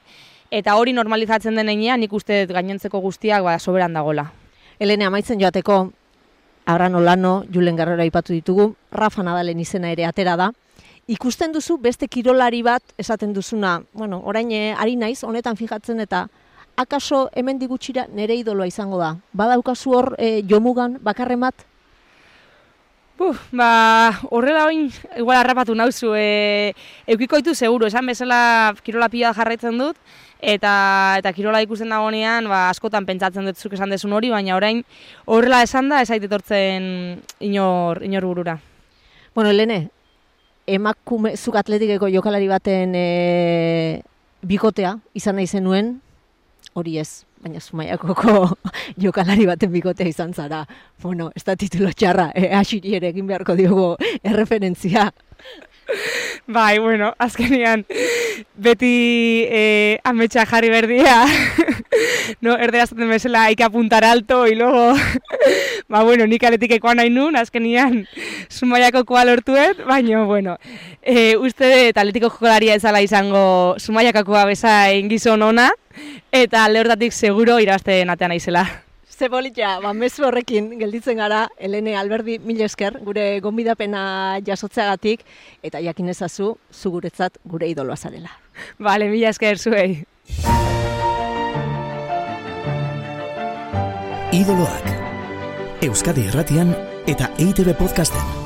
eta 0.52 0.76
hori 0.78 0.94
normalizatzen 0.94 1.56
denean 1.56 2.00
nik 2.00 2.14
uste 2.14 2.46
gainontzeko 2.46 3.00
guztiak 3.02 3.44
ba, 3.44 3.58
soberan 3.60 3.94
dagola. 3.94 4.30
Elene, 4.80 5.06
amaitzen 5.06 5.40
joateko, 5.40 5.92
Abrano 6.66 7.00
Lano, 7.02 7.44
Julen 7.52 7.76
Garrera 7.76 8.06
ipatu 8.06 8.34
ditugu, 8.34 8.76
Rafa 8.92 9.24
Nadalen 9.24 9.60
izena 9.60 9.92
ere 9.92 10.06
atera 10.06 10.36
da. 10.40 10.52
Ikusten 11.08 11.52
duzu 11.52 11.76
beste 11.84 12.08
kirolari 12.08 12.62
bat 12.64 12.94
esaten 12.98 13.34
duzuna, 13.34 13.82
bueno, 13.92 14.22
orain 14.24 14.52
eh, 14.56 14.72
ari 14.80 14.96
naiz, 14.96 15.24
honetan 15.28 15.58
fijatzen 15.60 16.00
eta 16.00 16.28
akaso 16.76 17.30
hemen 17.36 17.60
digutxira 17.60 18.08
nere 18.08 18.38
idoloa 18.40 18.68
izango 18.68 18.98
da. 18.98 19.14
Badaukazu 19.34 19.94
hor 19.94 20.14
e, 20.18 20.42
jomugan 20.48 20.98
bakarren 21.04 21.42
bat? 21.44 21.66
Buf, 23.20 23.42
ba, 23.52 24.12
horrela 24.32 24.66
oin, 24.66 24.88
igual 25.20 25.38
harrapatu 25.38 25.76
nauzu, 25.76 26.14
e, 26.18 26.74
eukiko 27.06 27.38
ditu 27.38 27.54
seguru, 27.54 27.86
esan 27.86 28.08
bezala 28.10 28.74
kirola 28.84 29.10
pila 29.12 29.34
jarraitzen 29.38 29.78
dut, 29.78 30.00
eta 30.42 30.74
eta 31.20 31.34
kirola 31.36 31.62
ikusten 31.64 31.94
dagoenean, 31.94 32.50
ba, 32.50 32.70
askotan 32.72 33.06
pentsatzen 33.06 33.46
dut 33.46 33.60
zuk 33.60 33.76
esan 33.78 33.94
desun 33.94 34.16
hori, 34.18 34.32
baina 34.34 34.56
orain 34.58 34.82
horrela 35.26 35.62
esan 35.68 35.92
da, 35.94 36.02
ez 36.02 36.10
etortzen 36.16 37.20
inor, 37.40 38.02
inor 38.08 38.26
burura. 38.32 38.58
Bueno, 39.36 39.52
Helene, 39.52 39.92
emakume, 40.68 41.36
zuk 41.38 41.58
atletikeko 41.60 42.10
jokalari 42.14 42.48
baten 42.48 42.96
e, 42.96 44.02
bikotea, 44.44 44.98
izan 45.16 45.38
nahi 45.40 45.48
zenuen, 45.48 45.98
hori 46.74 46.98
ez, 47.02 47.26
baina 47.44 47.60
zumaiakoko 47.60 48.56
jokalari 49.04 49.46
baten 49.50 49.72
bikotea 49.74 50.08
izan 50.08 50.34
zara. 50.34 50.64
Bueno, 51.04 51.32
ez 51.36 51.44
da 51.44 51.58
titulo 51.60 51.92
txarra, 51.92 52.32
e, 52.36 52.50
asiri 52.56 52.98
ere 53.00 53.12
egin 53.14 53.28
beharko 53.28 53.58
diogo 53.60 53.94
erreferentzia. 54.24 55.12
Bai, 56.48 56.80
bueno, 56.80 57.14
azkenean 57.20 57.86
beti 58.56 59.46
eh, 59.50 60.00
ametsa 60.04 60.46
jarri 60.46 60.70
berdia. 60.70 61.24
no, 62.42 62.56
erdera 62.58 62.88
zaten 62.88 63.10
bezala 63.10 63.44
hay 63.44 63.56
que 63.56 63.64
apuntar 63.64 64.04
alto 64.04 64.48
y 64.48 64.56
luego 64.56 64.94
ba 65.92 66.04
bueno, 66.04 66.28
nik 66.28 66.44
aletikekoa 66.44 66.96
nahi 66.96 67.12
nun, 67.14 67.36
azkenian 67.36 68.04
sumaiako 68.50 69.04
koa 69.06 69.26
lortuet, 69.26 69.84
baina, 69.88 70.24
bueno, 70.30 70.58
e, 71.02 71.36
uste 71.38 71.70
dut 71.72 71.98
atletiko 71.98 72.30
jokolaria 72.30 72.78
ezala 72.80 73.02
izango 73.02 73.76
sumaiakakoa 73.80 74.46
bezain 74.50 75.10
gizon 75.12 75.42
ona, 75.42 75.70
eta 76.32 76.66
alde 76.66 76.84
hortatik 76.84 77.14
seguro 77.14 77.60
irabazten 77.60 78.10
atean 78.10 78.34
naizela. 78.34 78.66
Zebolitza, 79.14 79.78
ba, 79.80 79.92
mezu 79.94 80.26
horrekin 80.26 80.72
gelditzen 80.80 81.20
gara, 81.22 81.46
Elene 81.62 81.94
Alberdi, 82.00 82.40
mil 82.42 82.62
esker, 82.66 82.98
gure 83.06 83.40
gonbidapena 83.46 84.40
jasotzeagatik, 84.46 85.22
eta 85.62 85.82
jakin 85.86 86.10
ezazu, 86.10 86.56
zu 86.74 86.92
guretzat 86.96 87.38
gure 87.46 87.70
idoloa 87.70 87.96
zarela. 87.96 88.34
Bale, 88.80 89.12
mila 89.14 89.30
esker 89.30 89.62
zuei. 89.62 90.04
Idoloak. 94.34 95.03
Euskadi 95.84 96.28
Erratian 96.32 96.72
eta 97.12 97.28
EITB 97.44 97.76
Podcasten. 97.76 98.43